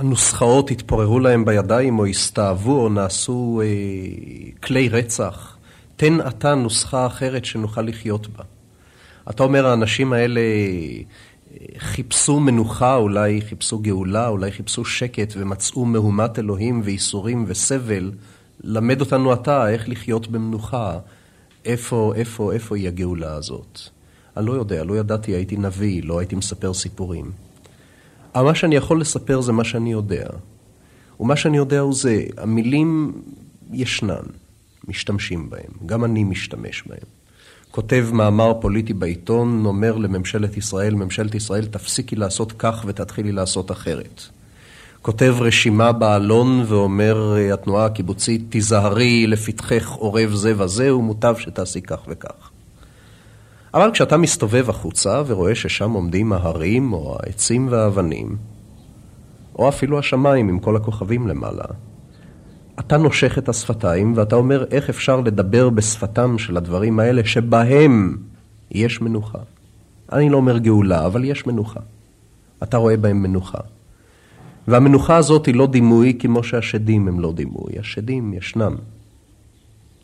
הנוסחאות 0.00 0.70
התפוררו 0.70 1.18
להם 1.18 1.44
בידיים, 1.44 1.98
או 1.98 2.06
הסתאבו, 2.06 2.82
או 2.82 2.88
נעשו 2.88 3.62
אה, 3.64 4.52
כלי 4.62 4.88
רצח. 4.88 5.56
תן 5.96 6.20
אתה 6.20 6.54
נוסחה 6.54 7.06
אחרת 7.06 7.44
שנוכל 7.44 7.82
לחיות 7.82 8.26
בה. 8.26 8.44
אתה 9.30 9.42
אומר, 9.42 9.66
האנשים 9.66 10.12
האלה 10.12 10.40
אה, 10.40 11.00
חיפשו 11.78 12.40
מנוחה, 12.40 12.96
אולי 12.96 13.40
חיפשו 13.40 13.78
גאולה, 13.78 14.28
אולי 14.28 14.52
חיפשו 14.52 14.84
שקט, 14.84 15.34
ומצאו 15.36 15.84
מהומת 15.84 16.38
אלוהים 16.38 16.80
וייסורים 16.84 17.44
וסבל. 17.46 18.10
למד 18.64 19.00
אותנו 19.00 19.32
אתה 19.32 19.70
איך 19.70 19.88
לחיות 19.88 20.28
במנוחה. 20.28 20.98
איפה, 21.64 22.12
איפה, 22.16 22.52
איפה 22.52 22.76
היא 22.76 22.88
הגאולה 22.88 23.32
הזאת? 23.32 23.80
אני 24.36 24.46
לא 24.46 24.52
יודע, 24.52 24.84
לא 24.84 24.98
ידעתי, 24.98 25.32
הייתי 25.32 25.56
נביא, 25.56 26.02
לא 26.04 26.18
הייתי 26.18 26.36
מספר 26.36 26.74
סיפורים. 26.74 27.49
אבל 28.34 28.44
מה 28.44 28.54
שאני 28.54 28.76
יכול 28.76 29.00
לספר 29.00 29.40
זה 29.40 29.52
מה 29.52 29.64
שאני 29.64 29.92
יודע. 29.92 30.26
ומה 31.20 31.36
שאני 31.36 31.56
יודע 31.56 31.80
הוא 31.80 31.94
זה, 31.94 32.24
המילים 32.36 33.12
ישנן, 33.72 34.24
משתמשים 34.88 35.50
בהם, 35.50 35.86
גם 35.86 36.04
אני 36.04 36.24
משתמש 36.24 36.82
בהם. 36.86 37.20
כותב 37.70 38.08
מאמר 38.12 38.52
פוליטי 38.60 38.92
בעיתון, 38.92 39.66
אומר 39.66 39.96
לממשלת 39.96 40.56
ישראל, 40.56 40.94
ממשלת 40.94 41.34
ישראל 41.34 41.66
תפסיקי 41.66 42.16
לעשות 42.16 42.52
כך 42.58 42.84
ותתחילי 42.86 43.32
לעשות 43.32 43.70
אחרת. 43.70 44.22
כותב 45.02 45.34
רשימה 45.40 45.92
בעלון 45.92 46.64
ואומר 46.66 47.34
התנועה 47.54 47.86
הקיבוצית, 47.86 48.42
תיזהרי 48.48 49.26
לפתחך 49.26 49.90
עורב 49.90 50.34
זה 50.34 50.62
וזה, 50.62 50.94
ומוטב 50.94 51.34
שתעשי 51.38 51.80
כך 51.82 51.98
וכך. 52.08 52.49
אבל 53.74 53.90
כשאתה 53.92 54.16
מסתובב 54.16 54.70
החוצה 54.70 55.22
ורואה 55.26 55.54
ששם 55.54 55.90
עומדים 55.90 56.32
ההרים 56.32 56.92
או 56.92 57.16
העצים 57.20 57.68
והאבנים, 57.70 58.36
או 59.58 59.68
אפילו 59.68 59.98
השמיים 59.98 60.48
עם 60.48 60.58
כל 60.58 60.76
הכוכבים 60.76 61.28
למעלה, 61.28 61.64
אתה 62.80 62.96
נושך 62.96 63.38
את 63.38 63.48
השפתיים 63.48 64.12
ואתה 64.16 64.36
אומר 64.36 64.64
איך 64.70 64.88
אפשר 64.88 65.20
לדבר 65.20 65.70
בשפתם 65.70 66.38
של 66.38 66.56
הדברים 66.56 67.00
האלה 67.00 67.24
שבהם 67.24 68.16
יש 68.70 69.00
מנוחה. 69.00 69.38
אני 70.12 70.30
לא 70.30 70.36
אומר 70.36 70.58
גאולה, 70.58 71.06
אבל 71.06 71.24
יש 71.24 71.46
מנוחה. 71.46 71.80
אתה 72.62 72.76
רואה 72.76 72.96
בהם 72.96 73.22
מנוחה. 73.22 73.58
והמנוחה 74.68 75.16
הזאת 75.16 75.46
היא 75.46 75.54
לא 75.54 75.66
דימוי 75.66 76.16
כמו 76.18 76.44
שהשדים 76.44 77.08
הם 77.08 77.20
לא 77.20 77.32
דימוי. 77.32 77.78
השדים 77.78 78.34
ישנם. 78.34 78.76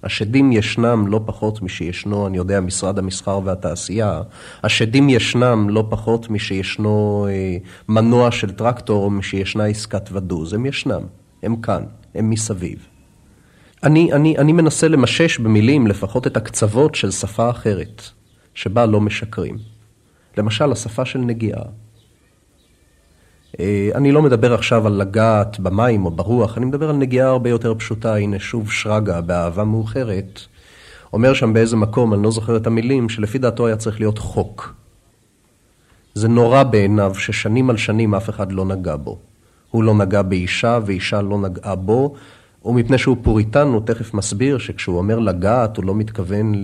השדים 0.07 0.53
ישנם 0.53 1.07
לא 1.07 1.21
פחות 1.27 1.63
משישנו, 1.63 2.27
אני 2.27 2.37
יודע, 2.37 2.61
משרד 2.61 2.99
המסחר 2.99 3.41
והתעשייה. 3.45 4.23
השדים 4.63 5.09
ישנם 5.09 5.71
לא 5.71 5.87
פחות 5.91 6.31
משישנו 6.31 7.27
אה, 7.31 7.57
מנוע 7.89 8.31
של 8.31 8.51
טרקטור 8.51 9.11
משישנה 9.11 9.65
עסקת 9.65 10.09
ודוז. 10.13 10.53
הם 10.53 10.67
ישנם, 10.67 11.03
הם 11.43 11.57
כאן, 11.57 11.85
הם 12.15 12.31
מסביב. 12.31 12.87
אני, 13.83 14.13
אני, 14.13 14.39
אני 14.39 14.53
מנסה 14.53 14.89
למשש 14.89 15.39
במילים 15.39 15.87
לפחות 15.87 16.27
את 16.27 16.37
הקצוות 16.37 16.95
של 16.95 17.11
שפה 17.11 17.51
אחרת, 17.51 18.03
שבה 18.55 18.87
לא 18.87 19.01
משקרים. 19.01 19.57
למשל, 20.39 20.73
השפה 20.73 21.05
של 21.05 21.19
נגיעה. 21.19 21.63
אה, 23.61 23.91
אני 23.95 24.13
לא 24.13 24.23
מדבר 24.23 24.55
עכשיו 24.55 24.87
על 24.87 24.93
לגעת 24.93 25.61
במים 25.61 26.05
או 26.05 26.11
ברוח, 26.11 26.59
אני 26.59 26.67
מדבר 26.67 26.91
על 26.91 26.97
נגיעה 26.97 27.29
הרבה 27.29 27.51
יותר 27.51 27.75
פשוטה. 27.75 28.17
הנה 28.17 28.39
שוב 28.39 28.71
שרגא 28.71 29.21
באהבה 29.21 29.65
מאוחרת. 29.65 30.41
אומר 31.13 31.35
שם 31.35 31.53
באיזה 31.53 31.77
מקום, 31.77 32.15
אני 32.15 32.23
לא 32.23 32.31
זוכר 32.31 32.57
את 32.57 32.67
המילים, 32.67 33.09
שלפי 33.09 33.39
דעתו 33.39 33.67
היה 33.67 33.77
צריך 33.77 34.01
להיות 34.01 34.19
חוק. 34.19 34.75
זה 36.15 36.29
נורא 36.29 36.63
בעיניו 36.63 37.15
ששנים 37.15 37.71
על 37.71 37.77
שנים 37.77 38.15
אף 38.15 38.31
אחד 38.31 38.53
לא 38.53 38.65
נגע 38.65 38.97
בו. 38.97 39.19
הוא 39.71 39.85
לא 39.85 39.95
נגע 39.95 40.23
באישה 40.23 40.79
ואישה 40.87 41.23
לא 41.23 41.39
נגעה 41.39 41.75
בו, 41.75 42.15
ומפני 42.65 42.99
שהוא 42.99 43.17
פוריטן, 43.23 43.69
הוא 43.69 43.81
תכף 43.85 44.15
מסביר 44.15 44.59
שכשהוא 44.59 44.99
אומר 44.99 45.19
לגעת, 45.19 45.77
הוא 45.77 45.85
לא 45.85 45.95
מתכוון 45.95 46.55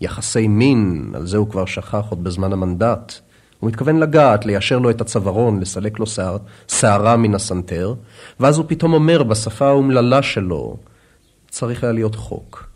ליחסי 0.00 0.48
מין, 0.48 1.10
על 1.14 1.26
זה 1.26 1.36
הוא 1.36 1.50
כבר 1.50 1.64
שכח 1.64 2.04
עוד 2.10 2.24
בזמן 2.24 2.52
המנדט. 2.52 3.27
הוא 3.60 3.68
מתכוון 3.68 3.98
לגעת, 3.98 4.46
ליישר 4.46 4.78
לו 4.78 4.90
את 4.90 5.00
הצווארון, 5.00 5.60
לסלק 5.60 5.98
לו 5.98 6.06
שער, 6.06 6.36
שערה 6.68 7.16
מן 7.16 7.34
הסנטר, 7.34 7.94
ואז 8.40 8.58
הוא 8.58 8.64
פתאום 8.68 8.92
אומר 8.92 9.22
בשפה 9.22 9.66
האומללה 9.66 10.22
שלו, 10.22 10.76
צריך 11.50 11.84
היה 11.84 11.92
להיות 11.92 12.14
חוק. 12.14 12.68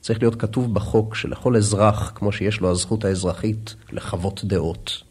צריך 0.00 0.18
להיות 0.22 0.40
כתוב 0.40 0.74
בחוק 0.74 1.14
שלכל 1.14 1.56
אזרח, 1.56 2.12
כמו 2.14 2.32
שיש 2.32 2.60
לו 2.60 2.70
הזכות 2.70 3.04
האזרחית 3.04 3.74
לחוות 3.92 4.44
דעות, 4.44 5.02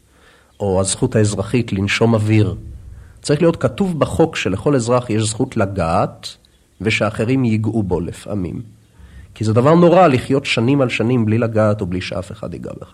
או 0.60 0.82
הזכות 0.82 1.16
האזרחית 1.16 1.74
לנשום 1.74 2.14
אוויר, 2.14 2.56
צריך 3.22 3.42
להיות 3.42 3.56
כתוב 3.56 4.00
בחוק 4.00 4.36
שלכל 4.36 4.76
אזרח 4.76 5.10
יש 5.10 5.24
זכות 5.24 5.58
לגעת, 5.58 6.36
ושאחרים 6.82 7.46
ייגעו 7.46 7.84
בו 7.84 8.00
לפעמים. 8.00 8.62
כי 9.36 9.44
זה 9.44 9.54
דבר 9.54 9.76
נורא 9.76 10.08
לחיות 10.08 10.46
שנים 10.46 10.82
על 10.82 10.90
שנים 10.90 11.26
בלי 11.26 11.38
לגעת 11.38 11.82
או 11.82 11.86
בלי 11.86 12.02
שאף 12.02 12.32
אחד 12.32 12.54
ייגע 12.54 12.72
בך. 12.82 12.94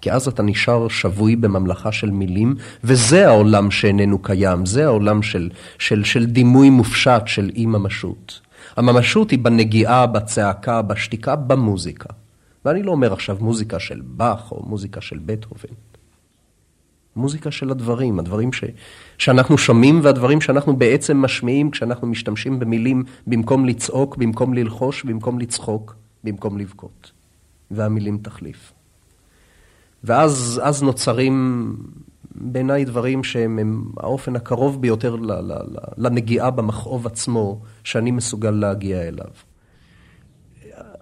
כי 0.00 0.12
אז 0.12 0.28
אתה 0.28 0.42
נשאר 0.42 0.88
שבוי 0.88 1.36
בממלכה 1.36 1.92
של 1.92 2.10
מילים, 2.10 2.54
וזה 2.84 3.28
העולם 3.28 3.70
שאיננו 3.70 4.18
קיים, 4.18 4.66
זה 4.66 4.84
העולם 4.84 5.22
של, 5.22 5.50
של, 5.78 6.04
של 6.04 6.26
דימוי 6.26 6.70
מופשט 6.70 7.22
של 7.26 7.50
אי 7.54 7.66
ממשות. 7.66 8.40
הממשות 8.76 9.30
היא 9.30 9.38
בנגיעה, 9.38 10.06
בצעקה, 10.06 10.82
בשתיקה, 10.82 11.36
במוזיקה. 11.36 12.08
ואני 12.64 12.82
לא 12.82 12.90
אומר 12.90 13.12
עכשיו 13.12 13.36
מוזיקה 13.40 13.78
של 13.78 14.00
באך 14.04 14.52
או 14.52 14.62
מוזיקה 14.66 15.00
של 15.00 15.18
בטהובן. 15.26 15.74
מוזיקה 17.16 17.50
של 17.50 17.70
הדברים, 17.70 18.18
הדברים 18.18 18.52
ש, 18.52 18.64
שאנחנו 19.18 19.58
שומעים 19.58 20.00
והדברים 20.02 20.40
שאנחנו 20.40 20.76
בעצם 20.76 21.16
משמיעים 21.16 21.70
כשאנחנו 21.70 22.06
משתמשים 22.06 22.58
במילים 22.58 23.04
במקום 23.26 23.64
לצעוק, 23.64 24.16
במקום 24.16 24.54
ללחוש, 24.54 25.04
במקום 25.04 25.38
לצחוק, 25.38 25.96
במקום 26.24 26.58
לבכות. 26.58 27.12
והמילים 27.70 28.18
תחליף. 28.22 28.77
ואז 30.04 30.60
אז 30.64 30.82
נוצרים 30.82 31.76
בעיניי 32.34 32.84
דברים 32.84 33.24
שהם 33.24 33.58
הם 33.58 33.84
האופן 33.96 34.36
הקרוב 34.36 34.82
ביותר 34.82 35.16
לנגיעה 35.96 36.50
במכאוב 36.50 37.06
עצמו, 37.06 37.60
שאני 37.84 38.10
מסוגל 38.10 38.50
להגיע 38.50 39.02
אליו. 39.02 39.30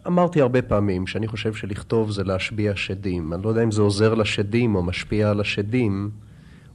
אמרתי 0.06 0.40
הרבה 0.40 0.62
פעמים 0.62 1.06
שאני 1.06 1.26
חושב 1.26 1.54
שלכתוב 1.54 2.10
זה 2.10 2.24
להשביע 2.24 2.76
שדים. 2.76 3.32
אני 3.32 3.42
לא 3.42 3.48
יודע 3.48 3.62
אם 3.62 3.70
זה 3.70 3.82
עוזר 3.82 4.14
לשדים 4.14 4.74
או 4.74 4.82
משפיע 4.82 5.30
על 5.30 5.40
השדים. 5.40 6.10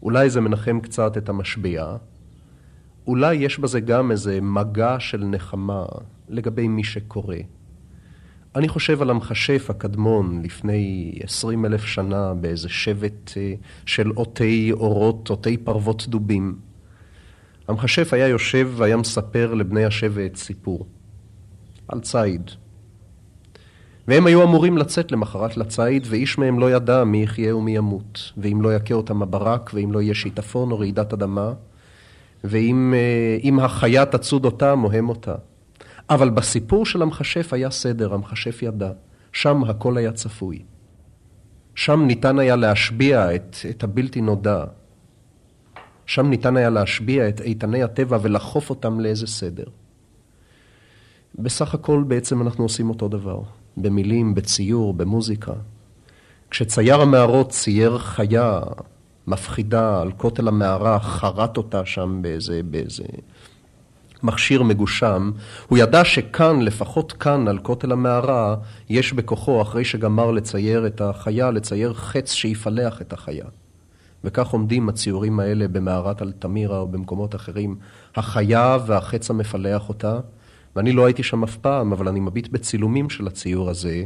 אולי 0.03 0.29
זה 0.29 0.41
מנחם 0.41 0.79
קצת 0.79 1.17
את 1.17 1.29
המשביע. 1.29 1.95
אולי 3.07 3.35
יש 3.35 3.59
בזה 3.59 3.79
גם 3.79 4.11
איזה 4.11 4.41
מגע 4.41 4.95
של 4.99 5.23
נחמה 5.23 5.85
לגבי 6.29 6.67
מי 6.67 6.83
שקורא. 6.83 7.35
אני 8.55 8.67
חושב 8.67 9.01
על 9.01 9.09
המכשף 9.09 9.69
הקדמון 9.69 10.41
לפני 10.43 11.11
עשרים 11.23 11.65
אלף 11.65 11.85
שנה 11.85 12.33
באיזה 12.33 12.69
שבט 12.69 13.31
אה, 13.37 13.53
של 13.85 14.09
עוטי 14.15 14.71
אורות, 14.71 15.29
עוטי 15.29 15.57
פרוות 15.57 16.07
דובים. 16.07 16.55
המכשף 17.67 18.13
היה 18.13 18.27
יושב 18.27 18.71
והיה 18.75 18.97
מספר 18.97 19.53
לבני 19.53 19.85
השבט 19.85 20.35
סיפור 20.35 20.85
על 21.87 21.99
ציד. 21.99 22.51
והם 24.07 24.27
היו 24.27 24.43
אמורים 24.43 24.77
לצאת 24.77 25.11
למחרת 25.11 25.57
לציד, 25.57 26.07
ואיש 26.09 26.37
מהם 26.37 26.59
לא 26.59 26.71
ידע 26.71 27.03
מי 27.03 27.23
יחיה 27.23 27.55
ומי 27.55 27.77
ימות, 27.77 28.31
ואם 28.37 28.61
לא 28.61 28.75
יכה 28.75 28.93
אותם 28.93 29.21
הברק, 29.21 29.71
ואם 29.73 29.91
לא 29.91 30.01
יהיה 30.01 30.13
שיטפון 30.13 30.71
או 30.71 30.79
רעידת 30.79 31.13
אדמה, 31.13 31.53
ואם 32.43 32.93
אה, 33.59 33.65
החיה 33.65 34.05
תצוד 34.05 34.45
אותם 34.45 34.81
או 34.83 34.91
הם 34.91 35.09
אותה. 35.09 35.35
אבל 36.11 36.29
בסיפור 36.29 36.85
של 36.85 37.01
המכשף 37.01 37.53
היה 37.53 37.71
סדר, 37.71 38.13
המכשף 38.13 38.59
ידע. 38.61 38.91
שם 39.33 39.63
הכל 39.63 39.97
היה 39.97 40.11
צפוי. 40.11 40.61
שם 41.75 42.03
ניתן 42.07 42.39
היה 42.39 42.55
להשביע 42.55 43.35
את, 43.35 43.55
את 43.69 43.83
הבלתי 43.83 44.21
נודע. 44.21 44.63
שם 46.05 46.29
ניתן 46.29 46.57
היה 46.57 46.69
להשביע 46.69 47.29
את 47.29 47.41
איתני 47.41 47.83
הטבע 47.83 48.17
ולחוף 48.21 48.69
אותם 48.69 48.99
לאיזה 48.99 49.27
סדר. 49.27 49.63
בסך 51.39 51.73
הכל 51.73 52.03
בעצם 52.07 52.41
אנחנו 52.41 52.63
עושים 52.63 52.89
אותו 52.89 53.07
דבר. 53.07 53.41
במילים, 53.77 54.35
בציור, 54.35 54.93
במוזיקה. 54.93 55.53
כשצייר 56.49 57.01
המערות 57.01 57.49
צייר 57.49 57.97
חיה 57.97 58.59
מפחידה 59.27 60.01
על 60.01 60.11
כותל 60.11 60.47
המערה, 60.47 60.99
חרט 60.99 61.57
אותה 61.57 61.85
שם 61.85 62.19
באיזה, 62.21 62.61
באיזה 62.63 63.03
מכשיר 64.23 64.63
מגושם, 64.63 65.31
הוא 65.67 65.77
ידע 65.77 66.05
שכאן, 66.05 66.61
לפחות 66.61 67.11
כאן, 67.11 67.47
על 67.47 67.57
כותל 67.57 67.91
המערה, 67.91 68.55
יש 68.89 69.13
בכוחו, 69.13 69.61
אחרי 69.61 69.85
שגמר 69.85 70.31
לצייר 70.31 70.87
את 70.87 71.01
החיה, 71.01 71.51
לצייר 71.51 71.93
חץ 71.93 72.31
שיפלח 72.31 73.01
את 73.01 73.13
החיה. 73.13 73.45
וכך 74.23 74.47
עומדים 74.47 74.89
הציורים 74.89 75.39
האלה 75.39 75.67
במערת 75.67 76.21
אלתמירה 76.21 76.79
או 76.79 76.87
במקומות 76.87 77.35
אחרים, 77.35 77.75
החיה 78.15 78.77
והחץ 78.85 79.29
המפלח 79.29 79.89
אותה, 79.89 80.19
ואני 80.75 80.91
לא 80.91 81.05
הייתי 81.05 81.23
שם 81.23 81.43
אף 81.43 81.57
פעם, 81.57 81.93
אבל 81.93 82.07
אני 82.07 82.19
מביט 82.19 82.47
בצילומים 82.47 83.09
של 83.09 83.27
הציור 83.27 83.69
הזה, 83.69 84.03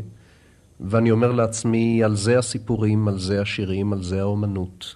ואני 0.80 1.12
אומר 1.12 1.32
לעצמי, 1.32 2.04
על 2.04 2.16
זה 2.16 2.40
הסיפורים, 2.40 3.08
על 3.08 3.20
זה 3.20 3.42
השירים, 3.42 3.94
על 3.94 4.04
זה 4.04 4.22
האומנות. 4.22 4.96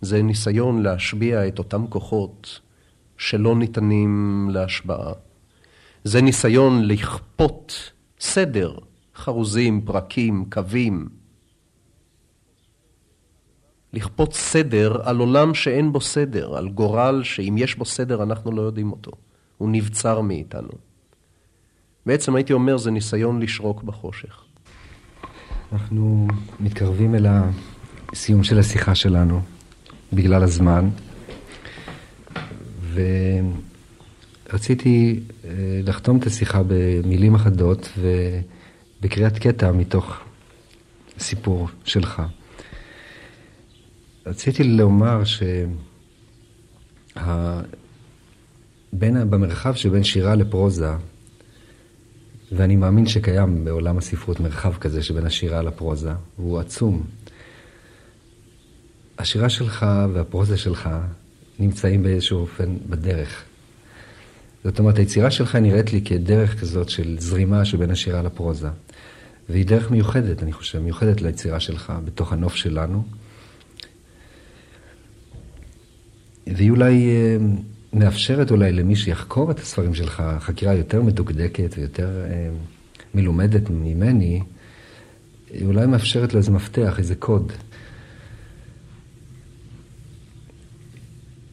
זה 0.00 0.22
ניסיון 0.22 0.82
להשביע 0.82 1.48
את 1.48 1.58
אותם 1.58 1.86
כוחות 1.86 2.60
שלא 3.18 3.56
ניתנים 3.56 4.48
להשבעה. 4.52 5.12
זה 6.04 6.22
ניסיון 6.22 6.84
לכפות 6.84 7.92
סדר, 8.20 8.74
חרוזים, 9.14 9.80
פרקים, 9.80 10.44
קווים. 10.52 11.08
לכפות 13.92 14.34
סדר 14.34 15.08
על 15.08 15.18
עולם 15.18 15.54
שאין 15.54 15.92
בו 15.92 16.00
סדר, 16.00 16.56
על 16.56 16.68
גורל 16.68 17.22
שאם 17.24 17.54
יש 17.58 17.76
בו 17.76 17.84
סדר 17.84 18.22
אנחנו 18.22 18.52
לא 18.52 18.62
יודעים 18.62 18.92
אותו. 18.92 19.10
הוא 19.58 19.68
נבצר 19.72 20.20
מאיתנו. 20.20 20.72
בעצם 22.06 22.34
הייתי 22.34 22.52
אומר 22.52 22.76
זה 22.76 22.90
ניסיון 22.90 23.42
לשרוק 23.42 23.82
בחושך. 23.82 24.44
אנחנו 25.72 26.28
מתקרבים 26.60 27.14
אל 27.14 27.26
הסיום 28.12 28.44
של 28.44 28.58
השיחה 28.58 28.94
שלנו, 28.94 29.40
בגלל 30.12 30.42
הזמן, 30.42 30.88
ורציתי 34.50 35.20
אה, 35.44 35.50
לחתום 35.84 36.18
את 36.18 36.26
השיחה 36.26 36.62
במילים 36.66 37.34
אחדות 37.34 37.88
ובקריאת 37.98 39.38
קטע 39.38 39.72
מתוך 39.72 40.20
סיפור 41.18 41.68
שלך. 41.84 42.22
רציתי 44.26 44.64
לומר 44.64 45.22
שבמרחב 48.92 49.74
שבין 49.74 50.04
שירה 50.04 50.34
לפרוזה, 50.34 50.90
ואני 52.52 52.76
מאמין 52.76 53.06
שקיים 53.06 53.64
בעולם 53.64 53.98
הספרות 53.98 54.40
מרחב 54.40 54.74
כזה 54.74 55.02
שבין 55.02 55.26
השירה 55.26 55.62
לפרוזה, 55.62 56.12
והוא 56.38 56.58
עצום. 56.58 57.02
השירה 59.18 59.48
שלך 59.48 59.86
והפרוזה 60.12 60.56
שלך 60.56 60.88
נמצאים 61.58 62.02
באיזשהו 62.02 62.40
אופן 62.40 62.76
בדרך. 62.88 63.44
זאת 64.64 64.78
אומרת, 64.78 64.98
היצירה 64.98 65.30
שלך 65.30 65.56
נראית 65.56 65.92
לי 65.92 66.00
כדרך 66.00 66.60
כזאת 66.60 66.88
של 66.88 67.16
זרימה 67.18 67.64
שבין 67.64 67.90
השירה 67.90 68.22
לפרוזה. 68.22 68.68
והיא 69.48 69.66
דרך 69.66 69.90
מיוחדת, 69.90 70.42
אני 70.42 70.52
חושב, 70.52 70.78
מיוחדת 70.78 71.20
ליצירה 71.22 71.60
שלך 71.60 71.92
בתוך 72.04 72.32
הנוף 72.32 72.54
שלנו. 72.54 73.04
והיא 76.46 76.70
אולי 76.70 77.08
אה, 77.10 77.36
מאפשרת 77.92 78.50
אולי 78.50 78.72
למי 78.72 78.96
שיחקור 78.96 79.50
את 79.50 79.58
הספרים 79.58 79.94
שלך 79.94 80.22
חקירה 80.40 80.74
יותר 80.74 81.02
מדוקדקת 81.02 81.74
ויותר 81.78 82.24
אה, 82.30 82.50
מלומדת 83.14 83.70
ממני, 83.70 84.42
היא 85.50 85.66
אולי 85.66 85.86
מאפשרת 85.86 86.32
לו 86.32 86.38
איזה 86.38 86.50
מפתח, 86.50 86.98
איזה 86.98 87.14
קוד. 87.14 87.52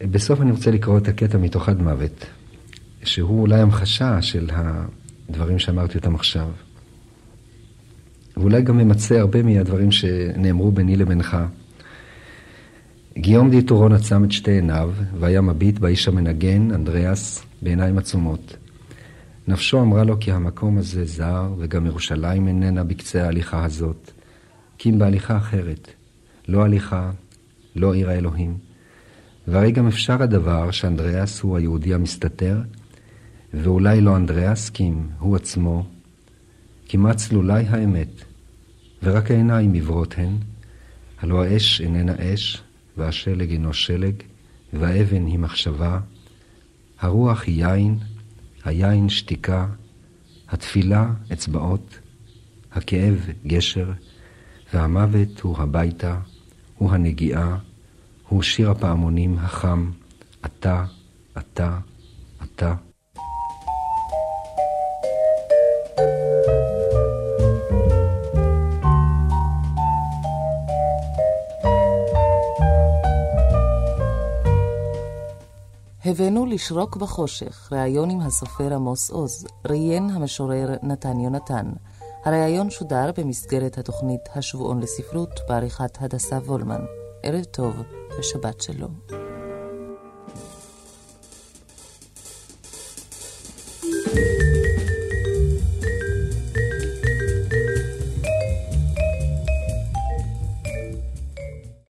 בסוף 0.01 0.41
אני 0.41 0.51
רוצה 0.51 0.71
לקרוא 0.71 0.97
את 0.97 1.07
הקטע 1.07 1.37
מתוך 1.37 1.69
עד 1.69 1.81
מוות, 1.81 2.25
שהוא 3.03 3.41
אולי 3.41 3.59
המחשה 3.59 4.21
של 4.21 4.49
הדברים 5.29 5.59
שאמרתי 5.59 5.97
אותם 5.97 6.15
עכשיו. 6.15 6.49
ואולי 8.37 8.61
גם 8.61 8.77
ממצה 8.77 9.19
הרבה 9.19 9.43
מהדברים 9.43 9.91
שנאמרו 9.91 10.71
ביני 10.71 10.95
לבינך. 10.95 11.37
גיום 13.17 13.49
דיטורון 13.49 13.91
עצם 13.91 14.23
את 14.23 14.31
שתי 14.31 14.51
עיניו, 14.51 14.93
והיה 15.19 15.41
מביט 15.41 15.79
באיש 15.79 16.07
המנגן, 16.07 16.71
אנדריאס, 16.71 17.45
בעיניים 17.61 17.97
עצומות. 17.97 18.57
נפשו 19.47 19.81
אמרה 19.81 20.03
לו 20.03 20.19
כי 20.19 20.31
המקום 20.31 20.77
הזה 20.77 21.05
זר, 21.05 21.53
וגם 21.57 21.85
ירושלים 21.85 22.47
איננה 22.47 22.83
בקצה 22.83 23.23
ההליכה 23.23 23.65
הזאת, 23.65 24.11
כי 24.77 24.89
אם 24.89 24.99
בהליכה 24.99 25.37
אחרת, 25.37 25.87
לא 26.47 26.63
הליכה, 26.63 27.11
לא 27.75 27.93
עיר 27.93 28.09
האלוהים. 28.09 28.64
והרי 29.47 29.71
גם 29.71 29.87
אפשר 29.87 30.23
הדבר 30.23 30.71
שאנדריאס 30.71 31.41
הוא 31.41 31.57
היהודי 31.57 31.93
המסתתר, 31.93 32.61
ואולי 33.53 34.01
לא 34.01 34.15
אנדריאס, 34.15 34.69
כי 34.69 34.83
אם 34.83 35.07
הוא 35.19 35.35
עצמו, 35.35 35.85
כמעט 36.85 37.17
צלולי 37.17 37.63
האמת, 37.67 38.09
ורק 39.03 39.31
העיניים 39.31 39.73
עיוורות 39.73 40.15
הן, 40.17 40.37
הלא 41.21 41.43
האש 41.43 41.81
איננה 41.81 42.13
אש, 42.19 42.61
והשלג 42.97 43.51
אינו 43.51 43.73
שלג, 43.73 44.15
והאבן 44.73 45.25
היא 45.25 45.39
מחשבה, 45.39 45.99
הרוח 46.99 47.43
היא 47.43 47.65
יין, 47.65 47.97
היין 48.63 49.09
שתיקה, 49.09 49.67
התפילה 50.49 51.13
אצבעות, 51.33 51.99
הכאב 52.71 53.29
גשר, 53.47 53.91
והמוות 54.73 55.39
הוא 55.39 55.57
הביתה, 55.57 56.19
הוא 56.77 56.91
הנגיעה, 56.91 57.57
הוא 58.29 58.43
שיר 58.43 58.71
הפעמונים 58.71 59.37
החם, 59.39 59.91
אתה, 60.45 60.83
אתה, 61.37 61.77
אתה. 62.43 62.73
הבאנו 76.05 76.45
לשרוק 76.45 76.95
בחושך, 76.97 77.69
ראיון 77.71 78.09
עם 78.09 78.21
הסופר 78.21 78.73
עמוס 78.73 79.11
עוז, 79.11 79.47
ראיין 79.65 80.09
המשורר 80.09 80.75
נתן 80.83 81.19
יונתן. 81.19 81.65
הראיון 82.25 82.69
שודר 82.69 83.11
במסגרת 83.17 83.77
התוכנית 83.77 84.21
השבועון 84.35 84.79
לספרות 84.79 85.39
בעריכת 85.49 86.01
הדסה 86.01 86.35
וולמן. 86.35 87.04
ערב 87.27 87.43
טוב 87.43 87.75
ושבת 88.19 88.61
שלום. 88.61 89.24